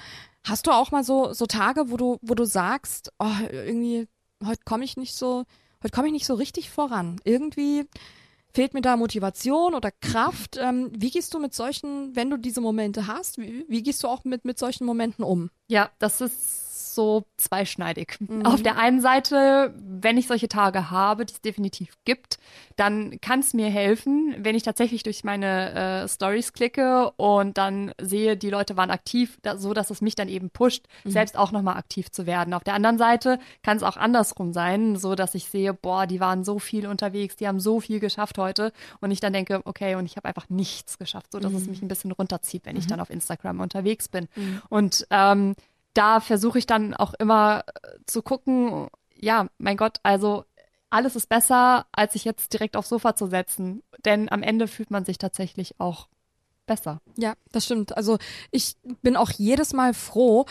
Hast 0.43 0.67
du 0.67 0.72
auch 0.72 0.91
mal 0.91 1.03
so, 1.03 1.34
so 1.34 1.46
Tage, 1.46 1.89
wo 1.89 1.98
du, 1.98 2.17
wo 2.22 2.34
du 2.34 2.46
sagst, 2.46 3.12
oh, 3.20 3.27
irgendwie, 3.51 4.08
heute 4.43 4.62
komme 4.65 4.84
ich 4.84 4.98
nicht 4.98 5.15
so, 5.15 5.46
heute 5.84 5.93
komme 5.93 6.08
ich 6.08 6.13
nicht 6.13 6.25
so 6.25 6.34
richtig 6.34 6.70
voran. 6.70 7.20
Irgendwie 7.24 7.86
fehlt 8.53 8.74
mir 8.74 8.82
da 8.82 8.98
Motivation 8.98 9.74
oder 9.74 9.91
Kraft. 9.91 10.58
Ähm, 10.58 10.91
wie 10.96 11.12
gehst 11.12 11.34
du 11.34 11.39
mit 11.39 11.53
solchen, 11.53 12.15
wenn 12.15 12.29
du 12.29 12.38
diese 12.38 12.62
Momente 12.62 13.08
hast, 13.08 13.38
wie, 13.38 13.65
wie 13.67 13.84
gehst 13.84 14.03
du 14.03 14.08
auch 14.08 14.24
mit, 14.25 14.46
mit 14.46 14.60
solchen 14.60 14.86
Momenten 14.86 15.24
um? 15.24 15.50
Ja, 15.67 15.91
das 16.00 16.22
ist 16.22 16.62
so 16.96 17.26
zweischneidig. 17.38 18.18
Mhm. 18.20 18.46
Auf 18.46 18.62
der 18.62 18.78
einen 18.78 19.02
Seite, 19.02 19.74
wenn 19.78 20.18
ich 20.18 20.28
solche 20.28 20.48
Tage 20.48 20.92
habe, 20.92 21.26
die 21.26 21.34
es 21.34 21.42
definitiv 21.42 21.96
gibt, 22.06 22.38
dann 22.76 23.20
kann 23.22 23.40
es 23.40 23.54
mir 23.54 23.70
helfen, 23.70 24.36
wenn 24.40 24.56
ich 24.56 24.64
tatsächlich 24.64 25.04
durch 25.04 25.24
meine 25.24 26.04
äh, 26.04 26.08
Stories 26.08 26.54
klicke 26.54 27.12
und 27.18 27.58
dann 27.58 27.92
sehe, 28.02 28.38
die 28.38 28.50
Leute 28.50 28.78
waren 28.78 28.90
aktiv, 28.90 29.38
da, 29.42 29.58
so 29.58 29.74
dass 29.74 29.90
es 29.90 30.02
mich 30.02 30.16
dann 30.16 30.28
eben 30.28 30.50
pusht, 30.50 30.86
mhm. 31.04 31.12
selbst 31.12 31.38
auch 31.38 31.52
nochmal 31.52 31.78
aktiv 31.78 32.12
zu 32.12 32.26
werden. 32.26 32.54
Auf 32.54 32.64
der 32.64 32.74
anderen 32.74 32.98
Seite 32.98 33.40
kann 33.62 33.78
es 33.78 33.84
auch 33.84 33.98
andersrum 33.98 34.54
sein, 34.54 34.96
so 34.96 35.16
dass 35.16 35.36
ich 35.36 35.46
sehe, 35.46 35.74
boah, 35.74 36.08
die 36.08 36.20
waren 36.20 36.44
so 36.44 36.60
viel 36.60 36.88
unterwegs, 36.88 37.36
die 37.36 37.48
haben 37.48 37.60
so 37.60 37.80
viel 37.80 38.00
geschafft 38.00 38.38
heute 38.38 38.72
und 39.02 39.12
ich 39.12 39.20
dann 39.20 39.34
denke, 39.34 39.62
okay, 39.66 39.96
und 39.96 40.06
ich 40.06 40.18
habe 40.18 40.28
einfach 40.28 40.50
nichts 40.50 40.98
geschafft, 40.98 41.32
so 41.32 41.40
dass 41.40 41.52
mhm. 41.52 41.58
es 41.58 41.68
mich 41.68 41.82
ein 41.82 41.88
bisschen 41.88 42.12
runterzieht, 42.12 42.66
wenn 42.66 42.76
ich 42.76 42.86
mhm. 42.86 42.90
dann 42.90 43.00
auf 43.00 43.10
Instagram 43.10 43.60
unterwegs 43.60 44.08
bin. 44.08 44.28
Mhm. 44.36 44.62
Und 44.70 45.08
ähm, 45.10 45.56
da 45.94 46.20
versuche 46.20 46.60
ich 46.60 46.66
dann 46.66 46.94
auch 46.94 47.14
immer 47.14 47.64
äh, 47.68 47.98
zu 48.06 48.22
gucken, 48.22 48.88
ja, 49.16 49.48
mein 49.58 49.78
Gott, 49.78 50.00
also 50.04 50.46
alles 50.90 51.16
ist 51.16 51.28
besser, 51.28 51.88
als 51.92 52.14
sich 52.14 52.24
jetzt 52.24 52.54
direkt 52.54 52.78
aufs 52.78 52.90
Sofa 52.90 53.16
zu 53.16 53.28
setzen. 53.28 53.82
Denn 54.06 54.32
am 54.32 54.44
Ende 54.44 54.68
fühlt 54.68 54.92
man 54.92 55.06
sich 55.06 55.18
tatsächlich 55.18 55.80
auch 55.80 56.08
besser. 56.66 57.02
Ja, 57.18 57.34
das 57.52 57.66
stimmt. 57.66 57.98
Also 57.98 58.18
ich 58.52 58.76
bin 59.02 59.16
auch 59.16 59.32
jedes 59.32 59.74
Mal 59.74 59.94
froh, 59.94 60.46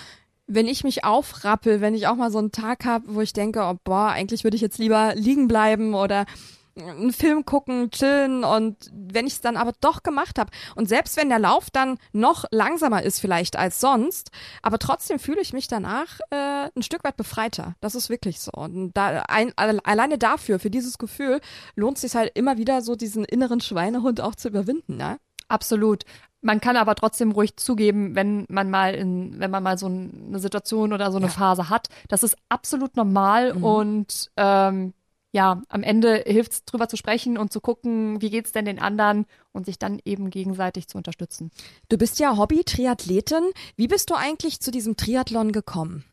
wenn 0.47 0.67
ich 0.67 0.85
mich 0.85 1.05
aufrappel, 1.05 1.81
wenn 1.81 1.95
ich 1.95 2.09
auch 2.09 2.17
mal 2.17 2.31
so 2.31 2.39
einen 2.39 2.51
Tag 2.51 2.85
habe, 2.85 3.15
wo 3.15 3.21
ich 3.21 3.33
denke, 3.33 3.61
oh, 3.63 3.79
boah, 3.85 4.09
eigentlich 4.09 4.43
würde 4.43 4.57
ich 4.57 4.61
jetzt 4.61 4.79
lieber 4.79 5.15
liegen 5.15 5.49
bleiben 5.49 5.95
oder 5.95 6.27
einen 6.77 7.13
Film 7.13 7.45
gucken, 7.45 7.91
chillen 7.91 8.45
und 8.45 8.91
wenn 8.93 9.27
ich 9.27 9.35
es 9.35 9.41
dann 9.41 9.57
aber 9.57 9.73
doch 9.81 10.03
gemacht 10.03 10.39
habe 10.39 10.51
und 10.75 10.89
selbst 10.89 11.17
wenn 11.17 11.29
der 11.29 11.39
Lauf 11.39 11.71
dann 11.71 11.99
noch 12.13 12.45
langsamer 12.51 13.03
ist 13.03 13.21
vielleicht 13.21 13.57
als 13.57 13.81
sonst, 13.81 14.31
aber 14.63 14.79
trotzdem 14.79 15.19
fühle 15.19 15.41
ich 15.41 15.53
mich 15.53 15.69
danach 15.69 16.21
äh, 16.31 16.71
ein 16.75 16.83
Stück 16.83 17.05
weit 17.05 17.17
befreiter. 17.17 17.75
Das 17.81 17.95
ist 17.95 18.09
wirklich 18.11 18.41
so 18.41 18.53
und 18.53 18.93
da 18.95 19.25
ein, 19.29 19.53
alleine 19.57 20.19
dafür, 20.19 20.59
für 20.59 20.71
dieses 20.71 20.99
Gefühl 20.99 21.41
lohnt 21.77 21.97
es 21.97 22.03
sich 22.03 22.15
halt 22.15 22.33
immer 22.35 22.59
wieder 22.59 22.83
so 22.83 22.97
diesen 22.97 23.25
inneren 23.25 23.61
Schweinehund 23.61 24.21
auch 24.21 24.35
zu 24.35 24.49
überwinden, 24.49 24.97
ne? 24.97 25.19
Absolut. 25.49 26.05
Man 26.41 26.61
kann 26.61 26.77
aber 26.77 26.95
trotzdem 26.95 27.31
ruhig 27.33 27.57
zugeben, 27.57 28.17
wenn 28.17 28.47
man 28.49 28.71
mal 28.71 28.95
in, 28.95 29.39
wenn 29.39 29.51
man 29.51 29.63
mal 29.63 29.79
so 29.79 29.87
eine 29.87 30.39
Situation 30.39 30.93
oder 30.93 31.13
so 31.13 31.19
eine 31.19 31.27
ja. 31.27 31.33
Phase 31.33 31.69
hat, 31.69 31.89
das 32.09 32.23
ist 32.23 32.37
absolut 32.49 32.97
normal 32.97 33.55
mhm. 33.55 33.65
und 33.65 34.31
ähm, 34.37 34.95
ja, 35.33 35.63
am 35.69 35.83
Ende 35.83 36.23
hilft 36.27 36.53
es 36.53 36.65
drüber 36.65 36.89
zu 36.89 36.97
sprechen 36.97 37.39
und 37.39 37.53
zu 37.53 37.61
gucken, 37.61 38.21
wie 38.21 38.31
geht's 38.31 38.53
denn 38.53 38.67
den 38.67 38.79
anderen 38.79 39.27
und 39.53 39.65
sich 39.65 39.79
dann 39.79 39.99
eben 40.05 40.29
gegenseitig 40.29 40.89
zu 40.89 40.99
unterstützen. 40.99 41.51
Du 41.89 41.97
bist 41.97 42.19
ja 42.19 42.37
Hobby-Triathletin. 42.37 43.51
Wie 43.77 43.89
bist 43.89 44.11
du 44.11 44.15
eigentlich 44.15 44.61
zu 44.61 44.71
diesem 44.71 44.97
Triathlon 44.97 45.53
gekommen? 45.53 46.05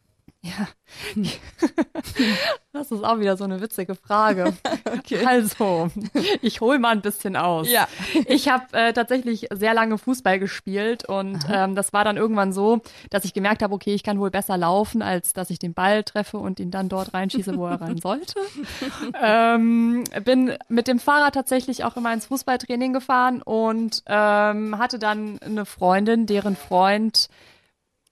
Ja, 0.42 0.70
das 2.72 2.92
ist 2.92 3.04
auch 3.04 3.20
wieder 3.20 3.36
so 3.36 3.44
eine 3.44 3.60
witzige 3.60 3.94
Frage. 3.94 4.54
okay. 4.86 5.26
Also, 5.26 5.92
ich 6.42 6.62
hole 6.62 6.80
mal 6.80 6.92
ein 6.92 7.02
bisschen 7.02 7.36
aus. 7.36 7.70
Ja. 7.70 7.90
Ich 8.26 8.48
habe 8.48 8.64
äh, 8.72 8.94
tatsächlich 8.94 9.50
sehr 9.52 9.74
lange 9.74 9.98
Fußball 9.98 10.40
gespielt 10.40 11.04
und 11.04 11.40
ähm, 11.52 11.76
das 11.76 11.92
war 11.92 12.06
dann 12.06 12.16
irgendwann 12.16 12.54
so, 12.54 12.80
dass 13.10 13.26
ich 13.26 13.34
gemerkt 13.34 13.62
habe, 13.64 13.74
okay, 13.74 13.94
ich 13.94 14.04
kann 14.04 14.18
wohl 14.18 14.32
besser 14.32 14.58
laufen, 14.58 15.02
als 15.02 15.34
dass 15.34 15.50
ich 15.50 15.60
den 15.60 15.74
Ball 15.74 16.06
treffe 16.06 16.38
und 16.38 16.62
ihn 16.62 16.72
dann 16.72 16.88
dort 16.88 17.14
reinschieße, 17.14 17.58
wo 17.58 17.68
er 17.68 17.82
rein 17.82 17.98
sollte. 18.02 18.40
ähm, 19.22 20.06
bin 20.24 20.54
mit 20.70 20.88
dem 20.88 21.00
Fahrrad 21.00 21.34
tatsächlich 21.34 21.84
auch 21.84 21.98
immer 21.98 22.14
ins 22.14 22.28
Fußballtraining 22.28 22.94
gefahren 22.94 23.42
und 23.42 24.04
ähm, 24.06 24.78
hatte 24.78 25.00
dann 25.00 25.38
eine 25.40 25.66
Freundin, 25.66 26.28
deren 26.28 26.56
Freund 26.56 27.28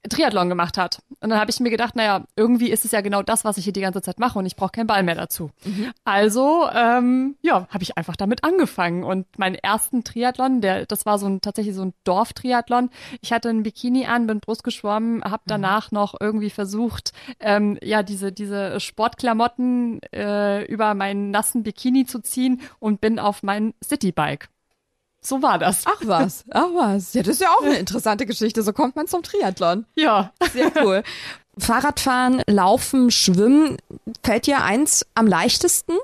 Triathlon 0.10 0.50
gemacht 0.50 0.78
hat. 0.78 1.02
Und 1.20 1.30
dann 1.30 1.40
habe 1.40 1.52
ich 1.52 1.60
mir 1.60 1.70
gedacht, 1.70 1.96
naja, 1.96 2.26
irgendwie 2.36 2.70
ist 2.70 2.86
es 2.86 2.92
ja 2.92 3.02
genau 3.02 3.24
das, 3.24 3.46
was 3.46 3.58
ich 3.58 3.64
hier 3.64 3.74
die 3.74 3.82
ganze 3.82 4.02
Zeit 4.02 4.20
mache 4.20 4.38
und 4.40 4.46
ich 4.46 4.56
brauche 4.56 4.72
keinen 4.72 4.88
Ball 4.88 5.04
mehr 5.04 5.16
dazu. 5.16 5.52
Mhm. 5.66 5.92
Also, 6.04 6.70
ähm, 6.74 7.36
ja, 7.42 7.68
habe 7.70 7.84
ich 7.84 7.98
einfach 7.98 8.16
damit 8.16 8.44
angefangen. 8.44 9.04
Und 9.04 9.26
meinen 9.38 9.56
ersten 9.56 10.04
Triathlon, 10.04 10.62
der, 10.62 10.86
das 10.86 11.06
war 11.06 11.20
so 11.20 11.28
ein 11.28 11.42
tatsächlich 11.42 11.76
so 11.76 11.84
ein 11.84 11.94
Dorftriathlon. 12.04 12.90
Ich 13.22 13.34
hatte 13.34 13.50
ein 13.50 13.64
Bikini 13.64 14.06
an, 14.06 14.28
bin 14.28 14.40
Brust 14.40 14.64
geschwommen, 14.64 15.24
habe 15.24 15.44
mhm. 15.46 15.50
danach 15.50 15.92
noch 15.92 16.16
irgendwie 16.20 16.50
versucht, 16.50 17.14
ähm, 17.40 17.78
ja, 17.82 18.04
diese, 18.04 18.32
diese 18.32 18.80
Sportklamotten 18.80 20.02
äh, 20.14 20.66
über 20.66 20.94
meinen 20.94 21.32
nassen 21.32 21.64
Bikini 21.64 22.06
zu 22.06 22.20
ziehen 22.20 22.62
und 22.80 23.02
bin 23.02 23.20
auf 23.20 23.44
mein 23.44 23.74
Citybike. 23.84 24.48
So 25.22 25.42
war 25.42 25.58
das. 25.58 25.84
Ach 25.86 26.02
was, 26.04 26.46
ach 26.52 26.70
was. 26.74 27.14
Ja, 27.14 27.24
das 27.24 27.36
ist 27.36 27.42
ja 27.42 27.50
auch 27.50 27.64
eine 27.64 27.78
interessante 27.78 28.26
Geschichte. 28.26 28.64
So 28.64 28.72
kommt 28.74 28.96
man 28.96 29.08
zum 29.08 29.24
Triathlon. 29.24 29.86
Ja. 29.96 30.32
Sehr 30.54 30.72
cool. 30.84 31.04
Fahrradfahren, 31.58 32.44
Laufen, 32.48 33.12
Schwimmen, 33.12 33.78
fällt 34.24 34.46
dir 34.46 34.64
eins 34.64 35.06
am 35.16 35.28
leichtesten? 35.28 35.96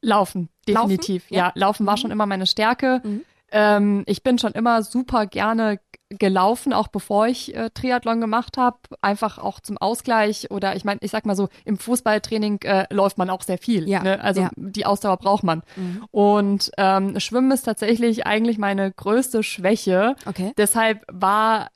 Laufen, 0.00 0.48
definitiv. 0.66 1.24
Laufen? 1.24 1.34
Ja. 1.34 1.46
ja. 1.46 1.52
Laufen 1.54 1.86
war 1.86 1.96
mhm. 1.96 2.00
schon 2.00 2.10
immer 2.10 2.26
meine 2.26 2.46
Stärke. 2.46 3.00
Mhm. 3.04 3.24
Ähm, 3.52 4.02
ich 4.06 4.22
bin 4.22 4.38
schon 4.38 4.52
immer 4.52 4.82
super 4.82 5.26
gerne 5.26 5.78
gelaufen, 6.18 6.72
auch 6.72 6.88
bevor 6.88 7.26
ich 7.26 7.54
äh, 7.54 7.70
Triathlon 7.70 8.20
gemacht 8.20 8.56
habe, 8.56 8.78
einfach 9.00 9.38
auch 9.38 9.60
zum 9.60 9.78
Ausgleich 9.78 10.50
oder 10.50 10.76
ich 10.76 10.84
meine, 10.84 11.00
ich 11.02 11.10
sag 11.10 11.26
mal 11.26 11.36
so, 11.36 11.48
im 11.64 11.78
Fußballtraining 11.78 12.60
äh, 12.62 12.86
läuft 12.92 13.18
man 13.18 13.30
auch 13.30 13.42
sehr 13.42 13.58
viel. 13.58 13.88
Ja. 13.88 14.02
Ne? 14.02 14.20
Also 14.20 14.42
ja. 14.42 14.50
die 14.56 14.86
Ausdauer 14.86 15.16
braucht 15.16 15.44
man. 15.44 15.62
Mhm. 15.76 16.04
Und 16.10 16.70
ähm, 16.76 17.18
Schwimmen 17.20 17.50
ist 17.52 17.62
tatsächlich 17.62 18.26
eigentlich 18.26 18.58
meine 18.58 18.90
größte 18.92 19.42
Schwäche. 19.42 20.16
Okay. 20.26 20.52
Deshalb 20.56 21.04
war 21.10 21.68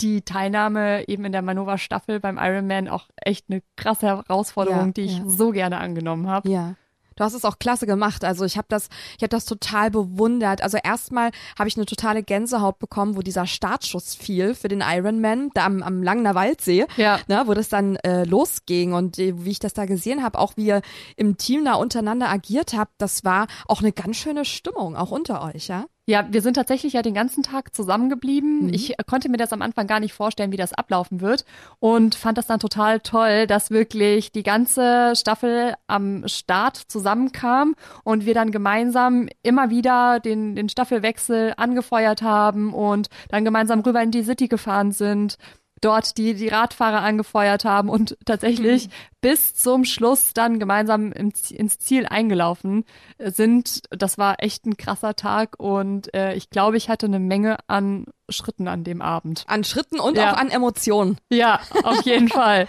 die 0.00 0.22
Teilnahme 0.22 1.06
eben 1.08 1.24
in 1.24 1.32
der 1.32 1.42
Manova 1.42 1.76
Staffel 1.78 2.20
beim 2.20 2.38
Ironman 2.38 2.88
auch 2.88 3.08
echt 3.16 3.46
eine 3.50 3.62
krasse 3.76 4.06
Herausforderung, 4.06 4.86
ja, 4.86 4.92
die 4.92 5.02
ich 5.02 5.22
so 5.26 5.50
gerne 5.50 5.78
angenommen 5.78 6.26
habe. 6.26 6.48
Ja. 6.48 6.74
Du 7.20 7.24
hast 7.26 7.34
es 7.34 7.44
auch 7.44 7.58
klasse 7.58 7.86
gemacht. 7.86 8.24
Also 8.24 8.46
ich 8.46 8.56
habe 8.56 8.66
das, 8.70 8.88
ich 9.18 9.22
habe 9.22 9.28
das 9.28 9.44
total 9.44 9.90
bewundert. 9.90 10.62
Also 10.62 10.78
erstmal 10.82 11.32
habe 11.58 11.68
ich 11.68 11.76
eine 11.76 11.84
totale 11.84 12.22
Gänsehaut 12.22 12.78
bekommen, 12.78 13.14
wo 13.14 13.20
dieser 13.20 13.46
Startschuss 13.46 14.14
fiel 14.14 14.54
für 14.54 14.68
den 14.68 14.82
Ironman 14.82 15.50
da 15.52 15.66
am, 15.66 15.82
am 15.82 16.02
Langner 16.02 16.34
Waldsee, 16.34 16.86
ja. 16.96 17.20
ne, 17.28 17.42
wo 17.44 17.52
das 17.52 17.68
dann 17.68 17.96
äh, 17.96 18.24
losging 18.24 18.94
und 18.94 19.18
äh, 19.18 19.34
wie 19.44 19.50
ich 19.50 19.58
das 19.58 19.74
da 19.74 19.84
gesehen 19.84 20.22
habe, 20.22 20.38
auch 20.38 20.56
wie 20.56 20.68
ihr 20.68 20.80
im 21.16 21.36
Team 21.36 21.66
da 21.66 21.74
untereinander 21.74 22.30
agiert 22.30 22.72
habt, 22.72 22.94
das 22.96 23.22
war 23.22 23.48
auch 23.66 23.80
eine 23.80 23.92
ganz 23.92 24.16
schöne 24.16 24.46
Stimmung, 24.46 24.96
auch 24.96 25.10
unter 25.10 25.42
euch, 25.42 25.68
ja? 25.68 25.84
Ja, 26.06 26.26
wir 26.30 26.42
sind 26.42 26.54
tatsächlich 26.54 26.94
ja 26.94 27.02
den 27.02 27.14
ganzen 27.14 27.42
Tag 27.42 27.74
zusammengeblieben. 27.74 28.66
Mhm. 28.66 28.74
Ich 28.74 28.94
konnte 29.06 29.28
mir 29.28 29.36
das 29.36 29.52
am 29.52 29.62
Anfang 29.62 29.86
gar 29.86 30.00
nicht 30.00 30.12
vorstellen, 30.12 30.50
wie 30.50 30.56
das 30.56 30.72
ablaufen 30.72 31.20
wird 31.20 31.44
und 31.78 32.14
fand 32.14 32.36
das 32.36 32.46
dann 32.46 32.58
total 32.58 33.00
toll, 33.00 33.46
dass 33.46 33.70
wirklich 33.70 34.32
die 34.32 34.42
ganze 34.42 35.12
Staffel 35.14 35.74
am 35.86 36.26
Start 36.26 36.76
zusammenkam 36.76 37.76
und 38.02 38.26
wir 38.26 38.34
dann 38.34 38.50
gemeinsam 38.50 39.28
immer 39.42 39.70
wieder 39.70 40.18
den, 40.18 40.56
den 40.56 40.68
Staffelwechsel 40.68 41.54
angefeuert 41.56 42.22
haben 42.22 42.74
und 42.74 43.08
dann 43.28 43.44
gemeinsam 43.44 43.80
rüber 43.80 44.02
in 44.02 44.10
die 44.10 44.24
City 44.24 44.48
gefahren 44.48 44.92
sind 44.92 45.36
dort 45.80 46.18
die, 46.18 46.34
die 46.34 46.48
Radfahrer 46.48 47.02
angefeuert 47.02 47.64
haben 47.64 47.88
und 47.88 48.16
tatsächlich 48.24 48.88
mhm. 48.88 48.92
bis 49.20 49.54
zum 49.54 49.84
Schluss 49.84 50.32
dann 50.34 50.58
gemeinsam 50.58 51.12
im, 51.12 51.32
ins 51.50 51.78
Ziel 51.78 52.06
eingelaufen 52.06 52.84
sind. 53.18 53.82
Das 53.90 54.18
war 54.18 54.36
echt 54.38 54.66
ein 54.66 54.76
krasser 54.76 55.14
Tag 55.16 55.58
und 55.58 56.12
äh, 56.14 56.34
ich 56.34 56.50
glaube, 56.50 56.76
ich 56.76 56.88
hatte 56.88 57.06
eine 57.06 57.20
Menge 57.20 57.58
an 57.66 58.06
Schritten 58.32 58.68
an 58.68 58.84
dem 58.84 59.02
Abend. 59.02 59.44
An 59.46 59.64
Schritten 59.64 60.00
und 60.00 60.16
ja. 60.16 60.32
auch 60.32 60.36
an 60.36 60.50
Emotionen. 60.50 61.18
Ja, 61.30 61.60
auf 61.82 62.02
jeden 62.04 62.28
Fall. 62.40 62.66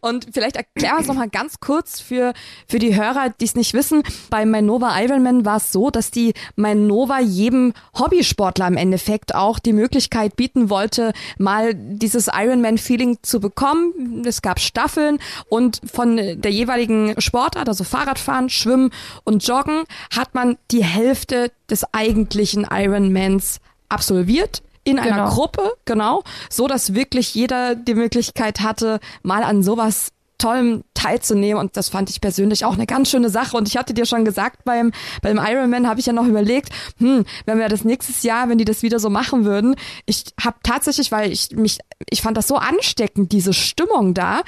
Und 0.00 0.28
vielleicht 0.32 0.56
erklären 0.56 0.96
wir 0.96 1.00
es 1.00 1.06
nochmal 1.06 1.28
ganz 1.28 1.60
kurz 1.60 2.00
für, 2.00 2.32
für 2.66 2.78
die 2.78 2.96
Hörer, 2.96 3.30
die 3.40 3.44
es 3.44 3.54
nicht 3.54 3.74
wissen. 3.74 4.02
Bei 4.30 4.44
Mainova 4.44 5.00
Ironman 5.00 5.44
war 5.44 5.56
es 5.56 5.72
so, 5.72 5.90
dass 5.90 6.10
die 6.10 6.34
Mainova 6.56 7.20
jedem 7.20 7.72
Hobbysportler 7.98 8.66
im 8.66 8.76
Endeffekt 8.76 9.34
auch 9.34 9.58
die 9.58 9.72
Möglichkeit 9.72 10.36
bieten 10.36 10.70
wollte, 10.70 11.12
mal 11.38 11.74
dieses 11.74 12.28
Ironman-Feeling 12.32 13.18
zu 13.22 13.40
bekommen. 13.40 14.24
Es 14.26 14.42
gab 14.42 14.60
Staffeln 14.60 15.18
und 15.48 15.80
von 15.90 16.16
der 16.16 16.50
jeweiligen 16.50 17.20
Sportart, 17.20 17.68
also 17.68 17.84
Fahrradfahren, 17.84 18.50
Schwimmen 18.50 18.90
und 19.24 19.46
Joggen, 19.46 19.84
hat 20.14 20.34
man 20.34 20.56
die 20.70 20.84
Hälfte 20.84 21.52
des 21.68 21.84
eigentlichen 21.92 22.66
Ironmans 22.70 23.60
absolviert 23.88 24.62
in 24.84 24.96
genau. 24.96 25.08
einer 25.08 25.28
Gruppe, 25.28 25.72
genau, 25.84 26.22
so 26.48 26.66
dass 26.66 26.94
wirklich 26.94 27.34
jeder 27.34 27.74
die 27.74 27.94
Möglichkeit 27.94 28.60
hatte, 28.60 29.00
mal 29.22 29.42
an 29.42 29.62
sowas 29.62 30.12
Tollem 30.40 30.84
teilzunehmen 30.94 31.60
und 31.60 31.76
das 31.76 31.90
fand 31.90 32.10
ich 32.10 32.20
persönlich 32.20 32.64
auch 32.64 32.72
eine 32.72 32.86
ganz 32.86 33.10
schöne 33.10 33.28
Sache 33.28 33.56
und 33.56 33.68
ich 33.68 33.76
hatte 33.76 33.94
dir 33.94 34.06
schon 34.06 34.24
gesagt 34.24 34.64
beim 34.64 34.90
beim 35.22 35.38
Ironman 35.38 35.86
habe 35.86 36.00
ich 36.00 36.06
ja 36.06 36.12
noch 36.12 36.26
überlegt, 36.26 36.70
hm, 36.98 37.24
wenn 37.44 37.58
wir 37.58 37.68
das 37.68 37.84
nächstes 37.84 38.22
Jahr, 38.22 38.48
wenn 38.48 38.58
die 38.58 38.64
das 38.64 38.82
wieder 38.82 38.98
so 38.98 39.10
machen 39.10 39.44
würden, 39.44 39.76
ich 40.06 40.24
habe 40.42 40.56
tatsächlich, 40.62 41.12
weil 41.12 41.30
ich 41.30 41.50
mich 41.52 41.78
ich 42.08 42.22
fand 42.22 42.36
das 42.36 42.48
so 42.48 42.56
ansteckend 42.56 43.32
diese 43.32 43.52
Stimmung 43.52 44.14
da, 44.14 44.40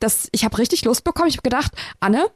dass 0.00 0.28
ich 0.32 0.44
habe 0.44 0.58
richtig 0.58 0.84
Lust 0.84 1.04
bekommen. 1.04 1.28
Ich 1.28 1.36
habe 1.36 1.42
gedacht, 1.42 1.72
Anne, 2.00 2.26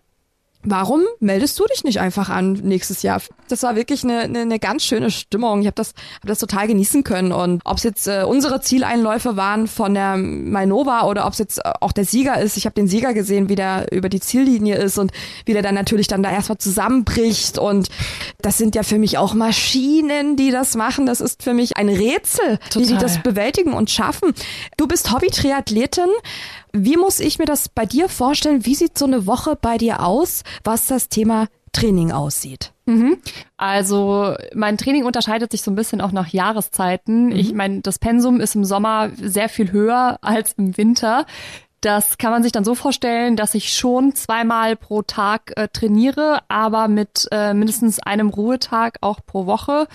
Warum 0.64 1.02
meldest 1.20 1.58
du 1.60 1.64
dich 1.66 1.84
nicht 1.84 2.00
einfach 2.00 2.30
an 2.30 2.54
nächstes 2.54 3.02
Jahr? 3.02 3.22
Das 3.48 3.62
war 3.62 3.76
wirklich 3.76 4.02
eine, 4.02 4.20
eine, 4.20 4.40
eine 4.40 4.58
ganz 4.58 4.82
schöne 4.84 5.12
Stimmung. 5.12 5.60
Ich 5.60 5.66
habe 5.66 5.76
das, 5.76 5.94
hab 6.16 6.26
das 6.26 6.40
total 6.40 6.66
genießen 6.66 7.04
können. 7.04 7.30
Und 7.30 7.62
ob 7.64 7.76
es 7.76 7.84
jetzt 7.84 8.08
äh, 8.08 8.24
unsere 8.26 8.60
Zieleinläufe 8.60 9.36
waren 9.36 9.68
von 9.68 9.94
der 9.94 10.16
Mainova 10.16 11.04
oder 11.04 11.26
ob 11.26 11.32
es 11.32 11.38
jetzt 11.38 11.58
äh, 11.58 11.72
auch 11.80 11.92
der 11.92 12.04
Sieger 12.04 12.40
ist. 12.40 12.56
Ich 12.56 12.66
habe 12.66 12.74
den 12.74 12.88
Sieger 12.88 13.14
gesehen, 13.14 13.48
wie 13.48 13.54
der 13.54 13.92
über 13.92 14.08
die 14.08 14.18
Ziellinie 14.18 14.76
ist 14.76 14.98
und 14.98 15.12
wie 15.44 15.52
der 15.52 15.62
dann 15.62 15.76
natürlich 15.76 16.08
dann 16.08 16.24
da 16.24 16.32
erstmal 16.32 16.58
zusammenbricht. 16.58 17.58
Und 17.58 17.88
das 18.42 18.58
sind 18.58 18.74
ja 18.74 18.82
für 18.82 18.98
mich 18.98 19.16
auch 19.16 19.34
Maschinen, 19.34 20.34
die 20.36 20.50
das 20.50 20.74
machen. 20.74 21.06
Das 21.06 21.20
ist 21.20 21.44
für 21.44 21.54
mich 21.54 21.76
ein 21.76 21.88
Rätsel, 21.88 22.58
Total. 22.70 22.82
wie 22.82 22.92
die 22.94 22.98
das 22.98 23.22
bewältigen 23.22 23.74
und 23.74 23.90
schaffen. 23.90 24.34
Du 24.76 24.88
bist 24.88 25.12
Hobby-Triathletin. 25.12 26.08
Wie 26.72 26.96
muss 26.96 27.20
ich 27.20 27.38
mir 27.38 27.44
das 27.44 27.68
bei 27.68 27.86
dir 27.86 28.08
vorstellen? 28.08 28.64
Wie 28.64 28.74
sieht 28.74 28.98
so 28.98 29.06
eine 29.06 29.26
Woche 29.26 29.56
bei 29.60 29.78
dir 29.78 30.04
aus, 30.04 30.42
was 30.64 30.86
das 30.86 31.08
Thema 31.08 31.48
Training 31.72 32.12
aussieht? 32.12 32.72
Mhm. 32.86 33.18
Also 33.56 34.34
mein 34.54 34.78
Training 34.78 35.04
unterscheidet 35.04 35.52
sich 35.52 35.62
so 35.62 35.70
ein 35.70 35.76
bisschen 35.76 36.00
auch 36.00 36.12
nach 36.12 36.28
Jahreszeiten. 36.28 37.26
Mhm. 37.26 37.36
Ich 37.36 37.52
meine, 37.52 37.80
das 37.82 37.98
Pensum 37.98 38.40
ist 38.40 38.54
im 38.54 38.64
Sommer 38.64 39.10
sehr 39.20 39.48
viel 39.48 39.72
höher 39.72 40.18
als 40.22 40.54
im 40.54 40.76
Winter. 40.76 41.26
Das 41.80 42.18
kann 42.18 42.32
man 42.32 42.42
sich 42.42 42.50
dann 42.50 42.64
so 42.64 42.74
vorstellen, 42.74 43.36
dass 43.36 43.54
ich 43.54 43.72
schon 43.72 44.14
zweimal 44.14 44.74
pro 44.74 45.02
Tag 45.02 45.52
äh, 45.56 45.68
trainiere, 45.68 46.40
aber 46.48 46.88
mit 46.88 47.28
äh, 47.30 47.54
mindestens 47.54 48.00
einem 48.00 48.30
Ruhetag 48.30 48.98
auch 49.00 49.20
pro 49.24 49.46
Woche. 49.46 49.86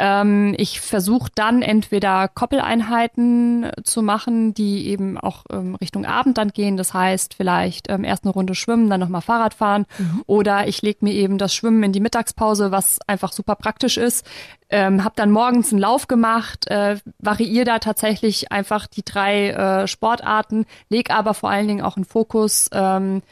Ähm, 0.00 0.54
ich 0.56 0.80
versuche 0.80 1.28
dann 1.34 1.60
entweder 1.60 2.28
Koppeleinheiten 2.28 3.70
zu 3.82 4.00
machen, 4.00 4.54
die 4.54 4.86
eben 4.86 5.18
auch 5.18 5.44
ähm, 5.50 5.74
Richtung 5.74 6.06
Abend 6.06 6.38
dann 6.38 6.50
gehen. 6.50 6.76
Das 6.76 6.94
heißt, 6.94 7.34
vielleicht 7.34 7.90
ähm, 7.90 8.04
erst 8.04 8.24
eine 8.24 8.32
Runde 8.32 8.54
schwimmen, 8.54 8.88
dann 8.88 9.00
nochmal 9.00 9.22
Fahrrad 9.22 9.54
fahren. 9.54 9.86
Mhm. 9.98 10.22
Oder 10.26 10.68
ich 10.68 10.82
lege 10.82 11.04
mir 11.04 11.12
eben 11.12 11.36
das 11.36 11.52
Schwimmen 11.52 11.82
in 11.82 11.92
die 11.92 12.00
Mittagspause, 12.00 12.70
was 12.70 13.00
einfach 13.08 13.32
super 13.32 13.56
praktisch 13.56 13.96
ist. 13.96 14.24
Ähm, 14.70 15.02
habe 15.02 15.14
dann 15.16 15.32
morgens 15.32 15.72
einen 15.72 15.80
Lauf 15.80 16.06
gemacht, 16.06 16.70
äh, 16.70 16.98
variiere 17.18 17.64
da 17.64 17.78
tatsächlich 17.80 18.52
einfach 18.52 18.86
die 18.86 19.02
drei 19.02 19.48
äh, 19.50 19.88
Sportarten, 19.88 20.66
leg 20.90 21.10
aber 21.10 21.34
vor 21.34 21.50
allen 21.50 21.66
Dingen 21.66 21.82
auch 21.82 21.96
einen 21.96 22.04
Fokus 22.04 22.68
ähm, 22.72 23.22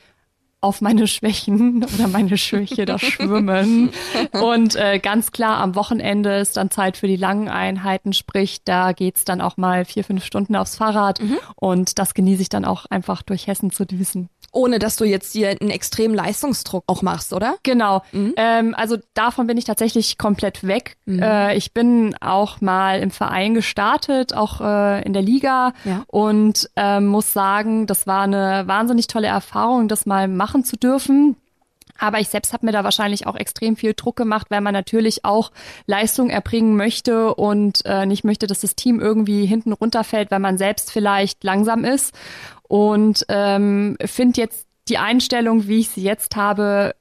auf 0.66 0.81
meine 0.81 1.07
Schwächen 1.07 1.85
oder 1.94 2.09
meine 2.09 2.37
Schwäche, 2.37 2.85
das 2.85 3.00
Schwimmen. 3.00 3.90
Und 4.33 4.74
äh, 4.74 4.98
ganz 4.98 5.31
klar, 5.31 5.59
am 5.59 5.74
Wochenende 5.76 6.37
ist 6.38 6.57
dann 6.57 6.70
Zeit 6.70 6.96
für 6.96 7.07
die 7.07 7.16
langen 7.16 7.48
Einheiten, 7.48 8.12
sprich, 8.12 8.62
da 8.64 8.92
geht's 8.92 9.24
dann 9.24 9.40
auch 9.40 9.57
mal 9.57 9.85
vier, 9.85 10.05
fünf 10.05 10.24
Stunden 10.24 10.57
aufs 10.57 10.76
Fahrrad 10.76 11.22
mhm. 11.22 11.38
und 11.55 11.98
das 11.98 12.14
genieße 12.14 12.42
ich 12.42 12.48
dann 12.48 12.64
auch 12.64 12.87
einfach 12.87 13.22
durch 13.22 13.46
Hessen 13.46 13.70
zu 13.70 13.87
düsen 13.87 14.29
ohne 14.57 14.79
dass 14.79 14.97
du 14.97 15.05
jetzt 15.05 15.33
hier 15.33 15.51
einen 15.61 15.71
extremen 15.71 16.14
Leistungsdruck 16.14 16.83
auch 16.87 17.03
machst, 17.03 17.33
oder? 17.33 17.57
Genau. 17.62 18.03
Mhm. 18.12 18.35
Ähm, 18.37 18.75
also 18.77 18.97
davon 19.14 19.47
bin 19.47 19.59
ich 19.59 19.64
tatsächlich 19.64 20.16
komplett 20.16 20.66
weg. 20.66 20.97
Mhm. 21.05 21.23
Äh, 21.23 21.57
ich 21.57 21.75
bin 21.75 22.16
auch 22.21 22.61
mal 22.61 23.01
im 23.01 23.11
Verein 23.11 23.55
gestartet, 23.55 24.35
auch 24.35 24.61
äh, 24.61 25.03
in 25.03 25.12
der 25.12 25.23
Liga 25.23 25.75
ja. 25.85 26.05
und 26.09 26.71
äh, 26.75 27.01
muss 27.01 27.33
sagen, 27.33 27.87
das 27.87 28.07
war 28.07 28.23
eine 28.23 28.64
wahnsinnig 28.66 29.07
tolle 29.07 29.27
Erfahrung, 29.27 29.88
das 29.88 30.07
mal 30.07 30.27
machen 30.27 30.64
zu 30.64 30.77
dürfen. 30.77 31.37
Aber 31.99 32.21
ich 32.21 32.29
selbst 32.29 32.53
habe 32.53 32.66
mir 32.66 32.73
da 32.73 32.85
wahrscheinlich 32.85 33.27
auch 33.27 33.37
extrem 33.37 33.77
viel 33.77 33.95
Druck 33.95 34.16
gemacht, 34.16 34.49
weil 34.51 34.61
man 34.61 34.75
natürlich 34.75 35.25
auch 35.25 35.51
Leistung 35.87 36.31
erbringen 36.31 36.77
möchte 36.77 37.35
und 37.35 37.85
äh, 37.85 38.07
nicht 38.07 38.25
möchte, 38.25 38.47
dass 38.47 38.61
das 38.61 38.77
Team 38.77 39.01
irgendwie 39.01 39.47
hinten 39.47 39.73
runterfällt, 39.73 40.31
weil 40.31 40.40
man 40.40 40.59
selbst 40.59 40.92
vielleicht 40.92 41.42
langsam 41.45 41.85
ist 41.85 42.14
und 42.68 43.24
ähm, 43.29 43.96
finde 44.05 44.40
jetzt 44.40 44.66
die 44.88 44.98
Einstellung, 44.98 45.66
wie 45.66 45.81
ich 45.81 45.88
sie 45.88 46.02
jetzt 46.02 46.37
habe, 46.37 46.94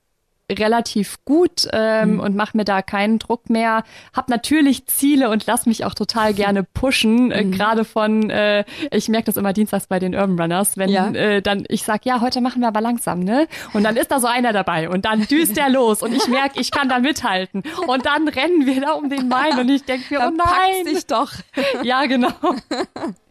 relativ 0.51 1.23
gut 1.25 1.67
ähm, 1.73 2.13
mhm. 2.13 2.19
und 2.19 2.35
mache 2.35 2.55
mir 2.55 2.65
da 2.65 2.81
keinen 2.81 3.19
Druck 3.19 3.49
mehr. 3.49 3.83
Hab 4.13 4.29
natürlich 4.29 4.85
Ziele 4.85 5.29
und 5.29 5.45
lass 5.47 5.65
mich 5.65 5.85
auch 5.85 5.93
total 5.93 6.33
gerne 6.35 6.63
pushen. 6.63 7.31
Äh, 7.31 7.43
mhm. 7.43 7.53
Äh, 7.53 7.57
Gerade 7.57 7.85
von, 7.85 8.29
äh, 8.29 8.63
ich 8.91 9.09
merke 9.09 9.25
das 9.25 9.37
immer 9.37 9.53
dienstags 9.53 9.87
bei 9.87 9.99
den 9.99 10.13
Urban 10.13 10.39
Runners, 10.39 10.77
wenn 10.77 10.89
ja. 10.89 11.09
äh, 11.09 11.41
dann 11.41 11.65
ich 11.67 11.83
sag, 11.83 12.05
ja, 12.05 12.21
heute 12.21 12.41
machen 12.41 12.61
wir 12.61 12.67
aber 12.67 12.81
langsam, 12.81 13.19
ne? 13.19 13.47
Und 13.73 13.83
dann 13.83 13.97
ist 13.97 14.11
da 14.11 14.19
so 14.19 14.27
einer 14.27 14.53
dabei 14.53 14.89
und 14.89 15.05
dann 15.05 15.25
düst 15.25 15.57
der 15.57 15.69
los 15.69 16.01
und 16.01 16.13
ich 16.13 16.27
merke, 16.27 16.59
ich 16.59 16.71
kann 16.71 16.89
da 16.89 16.99
mithalten. 16.99 17.63
Und 17.87 18.05
dann 18.05 18.27
rennen 18.27 18.65
wir 18.65 18.81
da 18.81 18.91
um 18.91 19.09
den 19.09 19.27
Main 19.27 19.59
und 19.59 19.69
ich 19.69 19.83
denke 19.83 20.13
mir, 20.13 20.19
oh 20.27 20.31
nein. 20.35 20.85
dich 20.85 21.07
doch. 21.07 21.31
ja, 21.83 22.05
genau. 22.05 22.33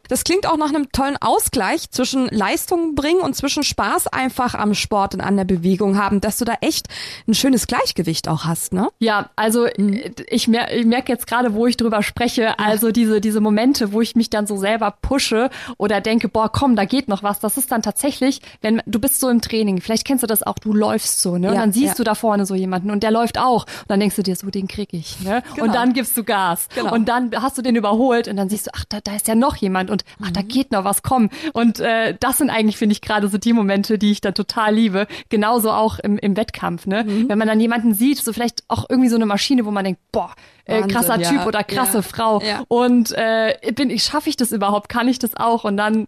Das 0.08 0.24
klingt 0.24 0.46
auch 0.46 0.56
nach 0.56 0.68
einem 0.68 0.90
tollen 0.92 1.16
Ausgleich 1.20 1.90
zwischen 1.90 2.28
Leistung 2.28 2.94
bringen 2.94 3.20
und 3.20 3.34
zwischen 3.34 3.62
Spaß 3.62 4.08
einfach 4.08 4.54
am 4.54 4.74
Sport 4.74 5.14
und 5.14 5.20
an 5.20 5.36
der 5.36 5.44
Bewegung 5.44 5.98
haben, 5.98 6.20
dass 6.20 6.38
du 6.38 6.44
da 6.44 6.54
echt 6.60 6.88
ein 7.26 7.34
schönes 7.34 7.66
Gleichgewicht 7.66 8.28
auch 8.28 8.44
hast, 8.44 8.72
ne? 8.72 8.88
Ja, 8.98 9.30
also 9.36 9.66
mhm. 9.76 10.00
ich, 10.28 10.48
mer 10.48 10.74
ich 10.74 10.86
merke 10.86 11.12
jetzt 11.12 11.26
gerade, 11.26 11.54
wo 11.54 11.66
ich 11.66 11.76
drüber 11.76 12.02
spreche, 12.02 12.58
also 12.58 12.90
diese, 12.90 13.20
diese 13.20 13.40
Momente, 13.40 13.92
wo 13.92 14.00
ich 14.00 14.14
mich 14.16 14.30
dann 14.30 14.46
so 14.46 14.56
selber 14.56 14.94
pushe 15.02 15.50
oder 15.78 16.00
denke, 16.00 16.28
boah, 16.28 16.50
komm, 16.50 16.76
da 16.76 16.84
geht 16.84 17.08
noch 17.08 17.22
was. 17.22 17.40
Das 17.40 17.56
ist 17.56 17.72
dann 17.72 17.82
tatsächlich, 17.82 18.40
wenn 18.60 18.82
du 18.86 18.98
bist 18.98 19.20
so 19.20 19.28
im 19.28 19.40
Training, 19.40 19.80
vielleicht 19.80 20.04
kennst 20.04 20.22
du 20.22 20.26
das 20.26 20.42
auch, 20.42 20.58
du 20.58 20.72
läufst 20.72 21.20
so, 21.20 21.38
ne? 21.38 21.50
Und 21.50 21.56
dann 21.56 21.72
siehst 21.72 21.92
ja. 21.92 21.94
du 21.94 22.04
da 22.04 22.14
vorne 22.14 22.46
so 22.46 22.54
jemanden 22.54 22.90
und 22.90 23.02
der 23.02 23.10
läuft 23.10 23.38
auch. 23.38 23.64
Und 23.64 23.88
dann 23.88 24.00
denkst 24.00 24.16
du 24.16 24.22
dir 24.22 24.36
so, 24.36 24.50
den 24.50 24.68
krieg 24.68 24.92
ich, 24.92 25.20
ne? 25.20 25.42
Genau. 25.54 25.66
Und 25.66 25.74
dann 25.74 25.92
gibst 25.92 26.16
du 26.16 26.24
Gas. 26.24 26.68
Genau. 26.74 26.92
Und 26.92 27.08
dann 27.08 27.30
hast 27.34 27.58
du 27.58 27.62
den 27.62 27.76
überholt 27.76 28.28
und 28.28 28.36
dann 28.36 28.48
siehst 28.48 28.66
du, 28.66 28.70
ach, 28.74 28.84
da, 28.88 29.00
da 29.02 29.14
ist 29.14 29.28
ja 29.28 29.34
noch 29.34 29.56
jemand 29.56 29.90
und 29.90 30.03
ach, 30.22 30.30
da 30.30 30.42
mhm. 30.42 30.48
geht 30.48 30.72
noch 30.72 30.84
was, 30.84 31.02
komm. 31.02 31.30
Und 31.52 31.80
äh, 31.80 32.16
das 32.20 32.38
sind 32.38 32.50
eigentlich, 32.50 32.76
finde 32.76 32.92
ich, 32.92 33.00
gerade 33.00 33.28
so 33.28 33.38
die 33.38 33.52
Momente, 33.52 33.98
die 33.98 34.10
ich 34.10 34.20
dann 34.20 34.34
total 34.34 34.74
liebe. 34.74 35.06
Genauso 35.28 35.70
auch 35.70 35.98
im, 35.98 36.18
im 36.18 36.36
Wettkampf, 36.36 36.86
ne? 36.86 37.04
Mhm. 37.04 37.28
Wenn 37.28 37.38
man 37.38 37.48
dann 37.48 37.60
jemanden 37.60 37.94
sieht, 37.94 38.18
so 38.18 38.32
vielleicht 38.32 38.64
auch 38.68 38.86
irgendwie 38.88 39.08
so 39.08 39.16
eine 39.16 39.26
Maschine, 39.26 39.64
wo 39.64 39.70
man 39.70 39.84
denkt, 39.84 40.00
boah, 40.12 40.32
äh, 40.64 40.82
krasser 40.82 41.18
ja. 41.18 41.30
Typ 41.30 41.46
oder 41.46 41.64
krasse 41.64 41.98
ja. 41.98 42.02
Frau. 42.02 42.40
Ja. 42.40 42.64
Und 42.68 43.12
äh, 43.12 43.56
bin 43.74 43.90
ich, 43.90 44.04
schaffe 44.04 44.28
ich 44.28 44.36
das 44.36 44.52
überhaupt? 44.52 44.88
Kann 44.88 45.08
ich 45.08 45.18
das 45.18 45.36
auch? 45.36 45.64
Und 45.64 45.76
dann 45.76 46.06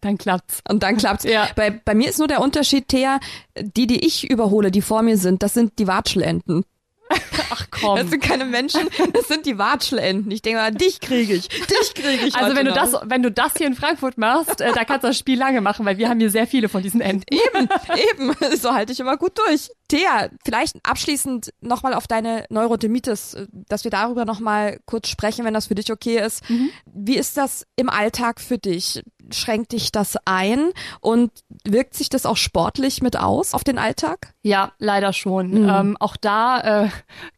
dann 0.00 0.16
klappt's. 0.16 0.62
Und 0.68 0.82
dann 0.82 0.96
klappt's. 0.96 1.24
Ja. 1.24 1.48
Bei, 1.56 1.70
bei 1.70 1.94
mir 1.94 2.08
ist 2.08 2.18
nur 2.18 2.28
der 2.28 2.40
Unterschied, 2.40 2.88
Thea, 2.88 3.20
die, 3.60 3.86
die 3.86 4.04
ich 4.06 4.30
überhole, 4.30 4.70
die 4.70 4.82
vor 4.82 5.02
mir 5.02 5.18
sind, 5.18 5.42
das 5.42 5.54
sind 5.54 5.78
die 5.78 5.86
Watschelenten. 5.86 6.64
Ach 7.50 7.66
komm. 7.70 7.96
Das 7.96 8.10
sind 8.10 8.22
keine 8.22 8.44
Menschen, 8.44 8.88
das 9.12 9.28
sind 9.28 9.46
die 9.46 9.58
Watschelenten. 9.58 10.30
Ich 10.30 10.42
denke 10.42 10.60
mal, 10.60 10.70
dich 10.70 11.00
kriege 11.00 11.34
ich, 11.34 11.48
dich 11.48 11.94
kriege 11.94 12.26
ich. 12.26 12.34
Also 12.36 12.56
wenn 12.56 12.66
du 12.66 12.72
das, 12.72 12.96
wenn 13.04 13.22
du 13.22 13.30
das 13.30 13.52
hier 13.56 13.66
in 13.66 13.74
Frankfurt 13.74 14.18
machst, 14.18 14.60
äh, 14.60 14.72
da 14.72 14.84
kannst 14.84 15.04
du 15.04 15.08
das 15.08 15.18
Spiel 15.18 15.38
lange 15.38 15.60
machen, 15.60 15.84
weil 15.84 15.98
wir 15.98 16.08
haben 16.08 16.20
hier 16.20 16.30
sehr 16.30 16.46
viele 16.46 16.68
von 16.68 16.82
diesen 16.82 17.00
Enten. 17.00 17.24
Eben, 17.32 17.68
eben. 18.12 18.56
So 18.56 18.72
halte 18.72 18.92
ich 18.92 19.00
immer 19.00 19.16
gut 19.16 19.38
durch. 19.38 19.70
Thea, 19.88 20.28
vielleicht 20.44 20.76
abschließend 20.84 21.52
nochmal 21.60 21.94
auf 21.94 22.06
deine 22.06 22.44
Neurodermitis, 22.48 23.36
dass 23.50 23.84
wir 23.84 23.90
darüber 23.90 24.24
nochmal 24.24 24.78
kurz 24.86 25.08
sprechen, 25.08 25.44
wenn 25.44 25.54
das 25.54 25.66
für 25.66 25.74
dich 25.74 25.90
okay 25.90 26.18
ist. 26.24 26.48
Mhm. 26.48 26.70
Wie 26.86 27.16
ist 27.16 27.36
das 27.36 27.66
im 27.76 27.88
Alltag 27.88 28.40
für 28.40 28.58
dich? 28.58 29.02
Schränkt 29.32 29.72
dich 29.72 29.92
das 29.92 30.16
ein 30.24 30.70
und 31.00 31.30
wirkt 31.64 31.94
sich 31.94 32.08
das 32.08 32.26
auch 32.26 32.36
sportlich 32.36 33.02
mit 33.02 33.16
aus 33.16 33.54
auf 33.54 33.64
den 33.64 33.78
Alltag? 33.78 34.34
Ja, 34.42 34.72
leider 34.78 35.12
schon. 35.12 35.62
Mhm. 35.62 35.68
Ähm, 35.68 35.96
auch 36.00 36.16
da 36.16 36.84
äh, 36.84 36.88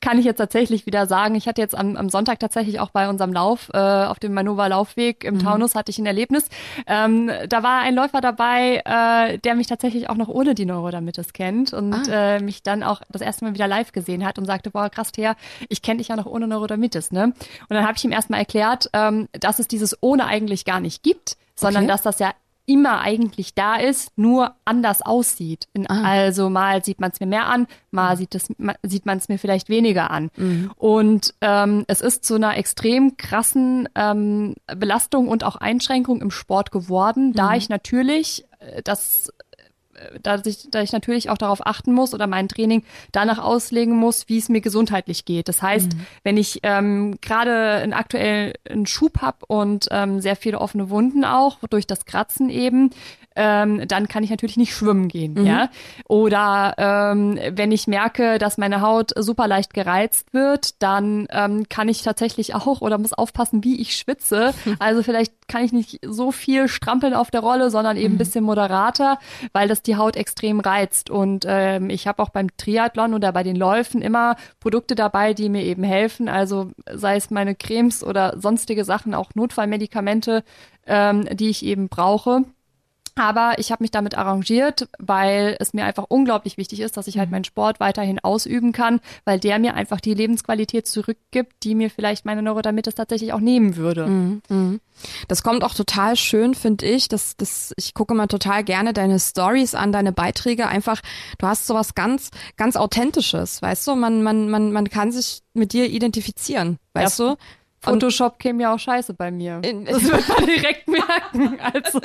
kann 0.01 0.19
ich 0.19 0.25
jetzt 0.25 0.39
tatsächlich 0.39 0.87
wieder 0.87 1.07
sagen, 1.07 1.35
ich 1.35 1.49
hatte 1.49 1.61
jetzt 1.61 1.77
am, 1.77 1.97
am 1.97 2.09
Sonntag 2.09 2.39
tatsächlich 2.39 2.81
auch 2.81 2.91
bei 2.91 3.09
unserem 3.09 3.33
Lauf 3.33 3.71
äh, 3.75 3.79
auf 3.79 4.19
dem 4.19 4.35
Manova 4.35 4.69
Laufweg 4.69 5.25
im 5.25 5.35
mhm. 5.35 5.39
Taunus 5.41 5.75
hatte 5.75 5.91
ich 5.91 5.99
ein 5.99 6.07
Erlebnis. 6.07 6.49
Ähm, 6.87 7.31
da 7.49 7.63
war 7.63 7.81
ein 7.81 7.95
Läufer 7.95 8.21
dabei, 8.21 8.83
äh, 8.85 9.39
der 9.39 9.55
mich 9.55 9.67
tatsächlich 9.67 10.09
auch 10.09 10.17
noch 10.17 10.29
ohne 10.29 10.55
die 10.55 10.65
Neurodermitis 10.65 11.33
kennt 11.33 11.73
und 11.73 12.09
ah. 12.09 12.37
äh, 12.37 12.41
mich 12.41 12.63
dann 12.63 12.83
auch 12.83 13.01
das 13.11 13.23
erste 13.23 13.45
Mal 13.45 13.55
wieder 13.55 13.67
live 13.67 13.93
gesehen 13.93 14.25
hat 14.25 14.39
und 14.39 14.47
sagte, 14.47 14.71
boah, 14.71 14.89
krass, 14.89 15.13
Thea, 15.13 15.35
ich 15.69 15.83
kenne 15.83 15.99
dich 15.99 16.09
ja 16.09 16.17
noch 16.17 16.27
ohne 16.27 16.47
Neurodermitis, 16.47 17.11
ne? 17.13 17.25
Und 17.25 17.71
dann 17.71 17.85
habe 17.85 17.95
ich 17.97 18.05
ihm 18.05 18.13
erstmal 18.13 18.41
erklärt, 18.41 18.91
ähm, 18.93 19.29
dass 19.33 19.59
es 19.59 19.69
dieses 19.69 19.97
ohne 20.01 20.27
eigentlich 20.27 20.65
gar 20.65 20.81
nicht 20.81 21.03
gibt, 21.03 21.37
sondern 21.63 21.85
okay. 21.85 21.93
dass 21.93 22.03
das 22.03 22.19
ja 22.19 22.33
immer 22.65 23.01
eigentlich 23.01 23.55
da 23.55 23.77
ist, 23.77 24.17
nur 24.17 24.55
anders 24.65 25.03
aussieht. 25.03 25.67
Ah. 25.89 26.03
Also 26.05 26.49
mal 26.49 26.85
sieht 26.85 27.01
man 27.01 27.11
es 27.11 27.19
mir 27.19 27.27
mehr 27.27 27.47
an, 27.47 27.67
mal 27.91 28.17
sieht, 28.17 28.35
es, 28.35 28.49
sieht 28.83 29.05
man 29.05 29.19
es 29.19 29.29
mir 29.29 29.39
vielleicht 29.39 29.69
weniger 29.69 30.11
an. 30.11 30.31
Mhm. 30.37 30.71
Und 30.77 31.35
ähm, 31.41 31.85
es 31.89 32.01
ist 32.01 32.25
zu 32.25 32.37
einer 32.37 32.57
extrem 32.57 33.17
krassen 33.17 33.89
ähm, 33.95 34.55
Belastung 34.77 35.29
und 35.29 35.43
auch 35.45 35.57
Einschränkung 35.57 36.23
im 36.23 36.31
Sport 36.31 36.71
geworden, 36.71 37.33
da 37.33 37.51
mhm. 37.51 37.57
ich 37.57 37.69
natürlich 37.69 38.45
äh, 38.61 38.83
das 38.83 39.33
da 40.23 40.41
ich, 40.45 40.71
da 40.71 40.83
ich 40.83 40.93
natürlich 40.93 41.31
auch 41.31 41.39
darauf 41.39 41.67
achten 41.67 41.93
muss 41.93 42.15
oder 42.15 42.27
mein 42.27 42.49
Training 42.49 42.85
danach 43.13 43.39
auslegen 43.39 43.97
muss, 43.97 44.29
wie 44.29 44.39
es 44.39 44.49
mir 44.49 44.61
gesundheitlich 44.61 45.25
geht. 45.25 45.49
Das 45.49 45.63
heißt, 45.63 45.95
mhm. 45.95 46.07
wenn 46.23 46.37
ich 46.37 46.61
ähm, 46.63 47.19
gerade 47.21 47.53
einen 47.83 47.93
aktuellen 47.93 48.87
Schub 48.87 49.21
habe 49.21 49.47
und 49.47 49.89
ähm, 49.91 50.21
sehr 50.21 50.37
viele 50.37 50.61
offene 50.61 50.91
Wunden 50.91 51.25
auch 51.25 51.59
durch 51.69 51.87
das 51.87 52.05
Kratzen 52.05 52.51
eben, 52.51 52.91
ähm, 53.37 53.87
dann 53.89 54.09
kann 54.09 54.23
ich 54.23 54.31
natürlich 54.31 54.57
nicht 54.57 54.75
schwimmen 54.75 55.09
gehen, 55.09 55.35
mhm. 55.35 55.47
ja. 55.47 55.71
Oder 56.09 56.75
ähm, 56.77 57.39
wenn 57.51 57.73
ich 57.73 57.87
merke, 57.87 58.39
dass 58.39 58.59
meine 58.59 58.81
Haut 58.81 59.13
super 59.17 59.49
leicht 59.49 59.75
gereizt 59.75 60.35
wird, 60.35 60.83
dann 60.83 61.27
ähm, 61.31 61.69
kann 61.69 61.89
ich 61.89 62.03
tatsächlich 62.03 62.55
auch 62.55 62.81
oder 62.81 62.99
muss 62.99 63.13
aufpassen, 63.13 63.65
wie 63.65 63.81
ich 63.81 63.97
schwitze. 63.97 64.55
Also 64.79 65.03
vielleicht 65.03 65.33
kann 65.53 65.65
ich 65.65 65.73
nicht 65.73 66.01
so 66.03 66.33
viel 66.33 66.67
strampeln 66.67 67.13
auf 67.13 67.31
der 67.31 67.43
Rolle, 67.43 67.69
sondern 67.69 67.99
eben 67.99 68.09
mhm. 68.09 68.15
ein 68.15 68.19
bisschen 68.19 68.43
moderater, 68.43 69.19
weil 69.53 69.69
das 69.69 69.83
die 69.83 69.97
Haut 69.97 70.17
extrem 70.17 70.61
reizt. 70.61 71.11
Und 71.11 71.45
ähm, 71.47 71.91
ich 71.91 72.07
habe 72.07 72.23
auch 72.23 72.31
beim 72.31 72.57
Triathlon 72.57 73.13
oder 73.13 73.33
bei 73.33 73.43
den 73.43 73.57
Läufen 73.57 74.01
immer 74.01 74.37
Produkte 74.61 74.95
dabei, 74.95 75.35
die 75.35 75.51
mir 75.51 75.63
eben 75.63 75.83
helfen. 75.83 76.31
Also 76.31 76.71
sei 76.91 77.17
es 77.17 77.31
meine 77.31 77.55
Cremes 77.55 78.03
oder 78.03 78.41
sonstige 78.41 78.87
Sachen, 78.87 79.13
auch 79.13 79.35
Notfallmedikamente, 79.35 80.43
ähm, 80.87 81.29
die 81.37 81.51
ich 81.51 81.67
eben 81.67 81.91
brauche. 81.91 82.45
Aber 83.15 83.59
ich 83.59 83.71
habe 83.71 83.83
mich 83.83 83.91
damit 83.91 84.17
arrangiert, 84.17 84.89
weil 84.99 85.57
es 85.61 85.75
mir 85.75 85.85
einfach 85.85 86.07
unglaublich 86.09 86.57
wichtig 86.57 86.81
ist, 86.81 86.97
dass 86.97 87.07
ich 87.07 87.19
halt 87.19 87.29
mhm. 87.29 87.33
meinen 87.33 87.45
Sport 87.45 87.79
weiterhin 87.81 88.19
ausüben 88.21 88.73
kann, 88.73 89.01
weil 89.25 89.39
der 89.39 89.59
mir 89.59 89.75
einfach 89.75 90.01
die 90.01 90.15
Lebensqualität 90.15 90.87
zurückgibt, 90.87 91.53
die 91.63 91.75
mir 91.75 91.91
vielleicht 91.91 92.25
meine 92.25 92.43
Neurodermitis 92.43 92.95
tatsächlich 92.95 93.33
auch 93.33 93.41
nehmen 93.41 93.77
würde. 93.77 94.07
Mhm. 94.07 94.43
mhm. 94.49 94.81
Das 95.27 95.43
kommt 95.43 95.65
auch 95.65 95.75
total 95.75 96.17
schön, 96.17 96.55
finde 96.55 96.87
ich. 96.87 97.09
Das, 97.09 97.37
das, 97.37 97.73
ich 97.77 97.95
gucke 97.95 98.15
mal 98.15 98.27
total 98.27 98.63
gerne 98.63 98.93
deine 98.93 99.19
Stories 99.19 99.75
an, 99.75 99.91
deine 99.91 100.13
Beiträge. 100.13 100.69
Einfach, 100.69 101.01
du 101.39 101.47
hast 101.47 101.67
sowas 101.67 101.95
ganz, 101.95 102.31
ganz 102.57 102.77
Authentisches, 102.77 103.63
weißt 103.63 103.87
du? 103.89 103.97
Man, 103.97 104.23
man, 104.23 104.49
man, 104.49 104.71
man 104.71 104.89
kann 104.91 105.11
sich 105.11 105.43
mit 105.55 105.73
dir 105.73 105.87
identifizieren, 105.87 106.79
weißt 106.95 107.19
ja. 107.19 107.35
du? 107.35 107.37
Photoshop 107.83 108.39
käme 108.39 108.63
ja 108.63 108.75
auch 108.75 108.79
scheiße 108.79 109.15
bei 109.15 109.31
mir. 109.31 109.61
Das 109.61 110.05
wird 110.05 110.29
man 110.29 110.47
direkt 110.47 110.89
merken. 110.89 111.59
Also. 111.61 112.01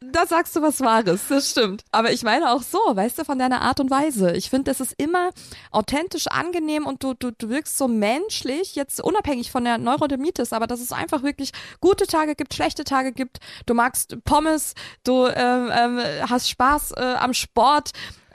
Da 0.00 0.26
sagst 0.26 0.56
du 0.56 0.62
was 0.62 0.80
Wahres, 0.80 1.28
das 1.28 1.50
stimmt. 1.50 1.84
Aber 1.92 2.12
ich 2.12 2.22
meine 2.22 2.50
auch 2.50 2.62
so, 2.62 2.78
weißt 2.78 3.18
du, 3.18 3.24
von 3.24 3.38
deiner 3.38 3.62
Art 3.62 3.80
und 3.80 3.90
Weise. 3.90 4.32
Ich 4.32 4.50
finde, 4.50 4.70
das 4.70 4.80
ist 4.80 4.94
immer 4.96 5.30
authentisch 5.70 6.26
angenehm 6.28 6.86
und 6.86 7.02
du, 7.02 7.14
du, 7.14 7.30
du 7.30 7.48
wirkst 7.48 7.76
so 7.76 7.88
menschlich, 7.88 8.74
jetzt 8.74 9.02
unabhängig 9.02 9.50
von 9.50 9.64
der 9.64 9.78
Neurodermitis, 9.78 10.52
aber 10.52 10.66
dass 10.66 10.80
es 10.80 10.92
einfach 10.92 11.22
wirklich 11.22 11.52
gute 11.80 12.06
Tage 12.06 12.34
gibt, 12.34 12.54
schlechte 12.54 12.84
Tage 12.84 13.12
gibt. 13.12 13.38
Du 13.66 13.74
magst 13.74 14.16
Pommes, 14.24 14.74
du 15.04 15.26
ähm, 15.26 15.70
ähm, 15.72 16.00
hast 16.28 16.48
Spaß 16.48 16.92
äh, 16.92 17.14
am 17.18 17.34
Sport 17.34 17.90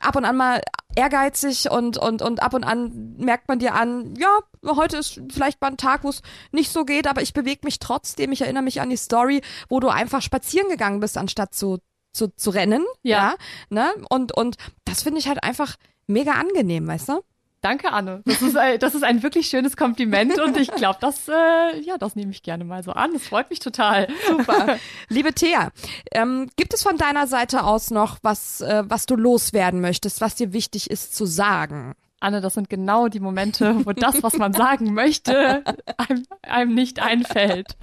ab 0.07 0.15
und 0.15 0.25
an 0.25 0.37
mal 0.37 0.61
ehrgeizig 0.95 1.69
und, 1.69 1.97
und, 1.97 2.21
und 2.21 2.41
ab 2.41 2.53
und 2.53 2.63
an 2.63 3.15
merkt 3.17 3.47
man 3.47 3.59
dir 3.59 3.75
an, 3.75 4.15
ja, 4.15 4.39
heute 4.65 4.97
ist 4.97 5.21
vielleicht 5.29 5.61
mal 5.61 5.67
ein 5.67 5.77
Tag, 5.77 6.03
wo 6.03 6.09
es 6.09 6.21
nicht 6.51 6.71
so 6.71 6.85
geht, 6.85 7.07
aber 7.07 7.21
ich 7.21 7.33
bewege 7.33 7.61
mich 7.63 7.79
trotzdem. 7.79 8.31
Ich 8.31 8.41
erinnere 8.41 8.63
mich 8.63 8.81
an 8.81 8.89
die 8.89 8.97
Story, 8.97 9.41
wo 9.69 9.79
du 9.79 9.89
einfach 9.89 10.21
spazieren 10.21 10.69
gegangen 10.69 10.99
bist, 10.99 11.17
anstatt 11.17 11.53
zu, 11.53 11.79
zu, 12.13 12.29
zu 12.35 12.49
rennen. 12.49 12.83
Ja. 13.03 13.17
ja 13.17 13.35
ne? 13.69 13.93
Und, 14.09 14.35
und 14.35 14.57
das 14.85 15.03
finde 15.03 15.19
ich 15.19 15.27
halt 15.27 15.43
einfach 15.43 15.75
mega 16.07 16.31
angenehm, 16.31 16.87
weißt 16.87 17.09
du? 17.09 17.21
Danke, 17.67 17.91
Anne. 17.91 18.21
Das 18.23 18.41
ist 18.41 18.55
ein, 18.55 18.79
das 18.79 18.95
ist 18.95 19.03
ein 19.03 19.23
wirklich 19.23 19.47
schönes 19.47 19.75
Kompliment 19.75 20.39
und 20.39 20.55
ich 20.55 20.71
glaube, 20.71 20.99
das, 21.01 21.27
äh, 21.27 21.77
ja, 21.81 21.97
das 21.97 22.15
nehme 22.15 22.31
ich 22.31 22.41
gerne 22.41 22.63
mal 22.63 22.81
so 22.81 22.93
an. 22.93 23.11
Das 23.11 23.27
freut 23.27 23.49
mich 23.49 23.59
total. 23.59 24.07
Super. 24.25 24.77
Liebe 25.09 25.33
Thea, 25.33 25.71
ähm, 26.13 26.49
gibt 26.55 26.73
es 26.73 26.81
von 26.81 26.95
deiner 26.95 27.27
Seite 27.27 27.65
aus 27.65 27.91
noch 27.91 28.19
was, 28.21 28.61
äh, 28.61 28.83
was 28.87 29.05
du 29.05 29.17
loswerden 29.17 29.81
möchtest, 29.81 30.21
was 30.21 30.35
dir 30.35 30.53
wichtig 30.53 30.89
ist 30.89 31.13
zu 31.13 31.25
sagen? 31.25 31.93
Anne, 32.19 32.41
das 32.41 32.55
sind 32.55 32.67
genau 32.67 33.09
die 33.09 33.19
Momente, 33.19 33.85
wo 33.85 33.91
das, 33.93 34.23
was 34.23 34.37
man 34.37 34.51
sagen 34.51 34.93
möchte, 34.93 35.63
einem, 35.97 36.23
einem, 36.41 36.73
nicht 36.73 36.99
einfällt. 36.99 37.77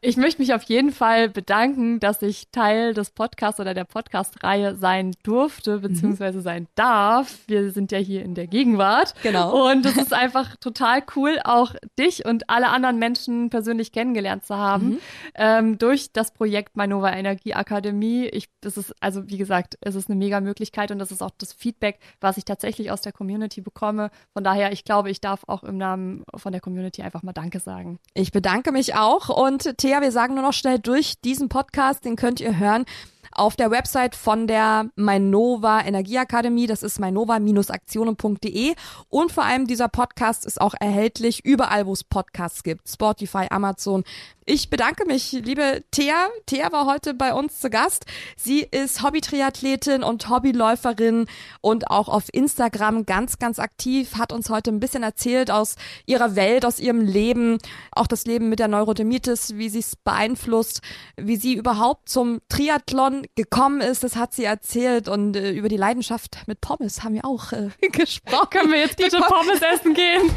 Ich 0.00 0.16
möchte 0.16 0.40
mich 0.40 0.54
auf 0.54 0.62
jeden 0.64 0.92
Fall 0.92 1.28
bedanken, 1.28 1.98
dass 1.98 2.22
ich 2.22 2.50
Teil 2.52 2.94
des 2.94 3.10
Podcasts 3.10 3.58
oder 3.58 3.74
der 3.74 3.84
Podcast-Reihe 3.84 4.76
sein 4.76 5.12
durfte, 5.24 5.80
beziehungsweise 5.80 6.40
sein 6.40 6.68
darf. 6.76 7.40
Wir 7.48 7.72
sind 7.72 7.90
ja 7.90 7.98
hier 7.98 8.22
in 8.22 8.34
der 8.34 8.46
Gegenwart. 8.46 9.14
Genau. 9.24 9.70
Und 9.70 9.86
es 9.86 9.96
ist 9.96 10.12
einfach 10.12 10.54
total 10.56 11.02
cool, 11.16 11.40
auch 11.42 11.74
dich 11.98 12.24
und 12.24 12.48
alle 12.50 12.68
anderen 12.68 13.00
Menschen 13.00 13.50
persönlich 13.50 13.90
kennengelernt 13.90 14.46
zu 14.46 14.56
haben. 14.56 14.86
Mhm. 14.86 14.98
Ähm, 15.34 15.78
durch 15.78 16.12
das 16.12 16.32
Projekt 16.32 16.76
Manova 16.76 17.12
Energie 17.12 17.54
Akademie. 17.54 18.26
Ich, 18.26 18.50
das 18.60 18.76
ist, 18.76 18.94
also 19.00 19.28
wie 19.28 19.38
gesagt, 19.38 19.78
es 19.80 19.96
ist 19.96 20.08
eine 20.08 20.18
mega 20.18 20.40
Möglichkeit 20.40 20.92
und 20.92 21.00
das 21.00 21.10
ist 21.10 21.22
auch 21.22 21.32
das 21.38 21.52
Feedback, 21.52 21.98
was 22.20 22.36
ich 22.36 22.44
tatsächlich 22.44 22.92
aus 22.92 23.00
der 23.00 23.12
Community 23.12 23.63
bekomme. 23.64 24.10
Von 24.32 24.44
daher, 24.44 24.72
ich 24.72 24.84
glaube, 24.84 25.10
ich 25.10 25.20
darf 25.20 25.42
auch 25.46 25.64
im 25.64 25.76
Namen 25.76 26.24
von 26.36 26.52
der 26.52 26.60
Community 26.60 27.02
einfach 27.02 27.22
mal 27.22 27.32
Danke 27.32 27.58
sagen. 27.58 27.98
Ich 28.14 28.30
bedanke 28.30 28.70
mich 28.70 28.94
auch 28.94 29.28
und 29.28 29.76
Thea, 29.78 30.00
wir 30.00 30.12
sagen 30.12 30.34
nur 30.34 30.44
noch 30.44 30.52
schnell 30.52 30.78
durch 30.78 31.20
diesen 31.22 31.48
Podcast, 31.48 32.04
den 32.04 32.16
könnt 32.16 32.40
ihr 32.40 32.58
hören 32.58 32.84
auf 33.34 33.56
der 33.56 33.70
Website 33.70 34.14
von 34.14 34.46
der 34.46 34.90
Mainova 34.96 35.82
Energieakademie. 35.82 36.66
Das 36.66 36.82
ist 36.82 37.00
mainova-aktionen.de. 37.00 38.74
Und 39.08 39.32
vor 39.32 39.44
allem 39.44 39.66
dieser 39.66 39.88
Podcast 39.88 40.46
ist 40.46 40.60
auch 40.60 40.74
erhältlich 40.78 41.44
überall, 41.44 41.86
wo 41.86 41.92
es 41.92 42.04
Podcasts 42.04 42.62
gibt. 42.62 42.88
Spotify, 42.88 43.46
Amazon, 43.50 44.04
ich 44.46 44.68
bedanke 44.68 45.06
mich, 45.06 45.32
liebe 45.32 45.84
Thea. 45.90 46.28
Thea 46.44 46.70
war 46.70 46.84
heute 46.84 47.14
bei 47.14 47.32
uns 47.32 47.60
zu 47.60 47.70
Gast. 47.70 48.04
Sie 48.36 48.60
ist 48.60 49.02
Hobby-Triathletin 49.02 50.02
und 50.02 50.28
Hobbyläuferin 50.28 51.26
und 51.62 51.90
auch 51.90 52.10
auf 52.10 52.24
Instagram 52.30 53.06
ganz, 53.06 53.38
ganz 53.38 53.58
aktiv, 53.58 54.16
hat 54.18 54.34
uns 54.34 54.50
heute 54.50 54.70
ein 54.70 54.80
bisschen 54.80 55.02
erzählt 55.02 55.50
aus 55.50 55.76
ihrer 56.04 56.36
Welt, 56.36 56.66
aus 56.66 56.78
ihrem 56.78 57.00
Leben, 57.00 57.56
auch 57.90 58.06
das 58.06 58.26
Leben 58.26 58.50
mit 58.50 58.58
der 58.58 58.68
Neurodermitis, 58.68 59.56
wie 59.56 59.70
sie 59.70 59.78
es 59.78 59.96
beeinflusst, 59.96 60.82
wie 61.16 61.36
sie 61.36 61.54
überhaupt 61.54 62.10
zum 62.10 62.40
Triathlon 62.50 63.23
gekommen 63.34 63.80
ist, 63.80 64.04
das 64.04 64.16
hat 64.16 64.34
sie 64.34 64.44
erzählt 64.44 65.08
und 65.08 65.36
äh, 65.36 65.50
über 65.52 65.68
die 65.68 65.76
Leidenschaft 65.76 66.38
mit 66.46 66.60
Pommes 66.60 67.02
haben 67.02 67.14
wir 67.14 67.24
auch 67.24 67.52
äh, 67.52 67.68
gesprochen. 67.92 68.50
Können 68.50 68.72
wir 68.72 68.80
jetzt 68.80 68.96
bitte 68.96 69.18
Pommes 69.18 69.60
essen 69.60 69.94
gehen? 69.94 70.30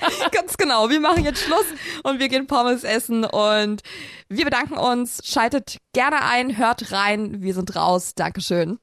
ganz 0.32 0.56
genau, 0.56 0.90
wir 0.90 1.00
machen 1.00 1.24
jetzt 1.24 1.42
Schluss 1.42 1.66
und 2.02 2.18
wir 2.18 2.28
gehen 2.28 2.46
Pommes 2.46 2.84
essen 2.84 3.24
und 3.24 3.82
wir 4.28 4.44
bedanken 4.44 4.78
uns. 4.78 5.20
Schaltet 5.24 5.78
gerne 5.92 6.22
ein, 6.22 6.56
hört 6.56 6.92
rein. 6.92 7.42
Wir 7.42 7.54
sind 7.54 7.74
raus. 7.76 8.14
Dankeschön. 8.14 8.78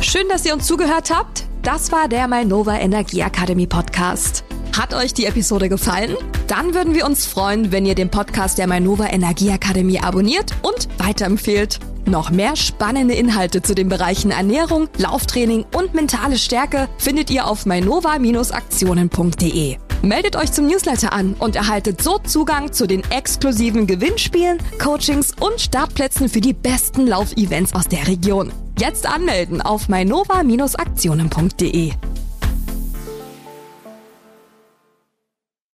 Schön, 0.00 0.28
dass 0.28 0.44
ihr 0.44 0.54
uns 0.54 0.66
zugehört 0.66 1.10
habt. 1.14 1.44
Das 1.62 1.92
war 1.92 2.08
der 2.08 2.28
Malnova 2.28 2.76
Energie 2.78 3.20
Academy 3.20 3.66
Podcast. 3.66 4.44
Hat 4.76 4.92
euch 4.92 5.14
die 5.14 5.26
Episode 5.26 5.68
gefallen? 5.68 6.16
Dann 6.48 6.74
würden 6.74 6.96
wir 6.96 7.06
uns 7.06 7.26
freuen, 7.26 7.70
wenn 7.70 7.86
ihr 7.86 7.94
den 7.94 8.10
Podcast 8.10 8.58
der 8.58 8.66
Mainova 8.66 9.06
Energie 9.06 9.52
Akademie 9.52 10.00
abonniert 10.00 10.50
und 10.62 10.88
weiterempfehlt. 10.98 11.78
Noch 12.06 12.32
mehr 12.32 12.56
spannende 12.56 13.14
Inhalte 13.14 13.62
zu 13.62 13.76
den 13.76 13.88
Bereichen 13.88 14.32
Ernährung, 14.32 14.88
Lauftraining 14.98 15.64
und 15.76 15.94
mentale 15.94 16.38
Stärke 16.38 16.88
findet 16.98 17.30
ihr 17.30 17.46
auf 17.46 17.66
mainova-aktionen.de. 17.66 19.76
Meldet 20.02 20.34
euch 20.34 20.50
zum 20.50 20.66
Newsletter 20.66 21.12
an 21.12 21.36
und 21.38 21.54
erhaltet 21.54 22.02
so 22.02 22.18
Zugang 22.18 22.72
zu 22.72 22.88
den 22.88 23.08
exklusiven 23.10 23.86
Gewinnspielen, 23.86 24.58
Coachings 24.82 25.34
und 25.38 25.60
Startplätzen 25.60 26.28
für 26.28 26.40
die 26.40 26.52
besten 26.52 27.06
Laufevents 27.06 27.74
aus 27.74 27.86
der 27.86 28.08
Region. 28.08 28.52
Jetzt 28.76 29.06
anmelden 29.06 29.62
auf 29.62 29.88
mainova-aktionen.de. 29.88 31.92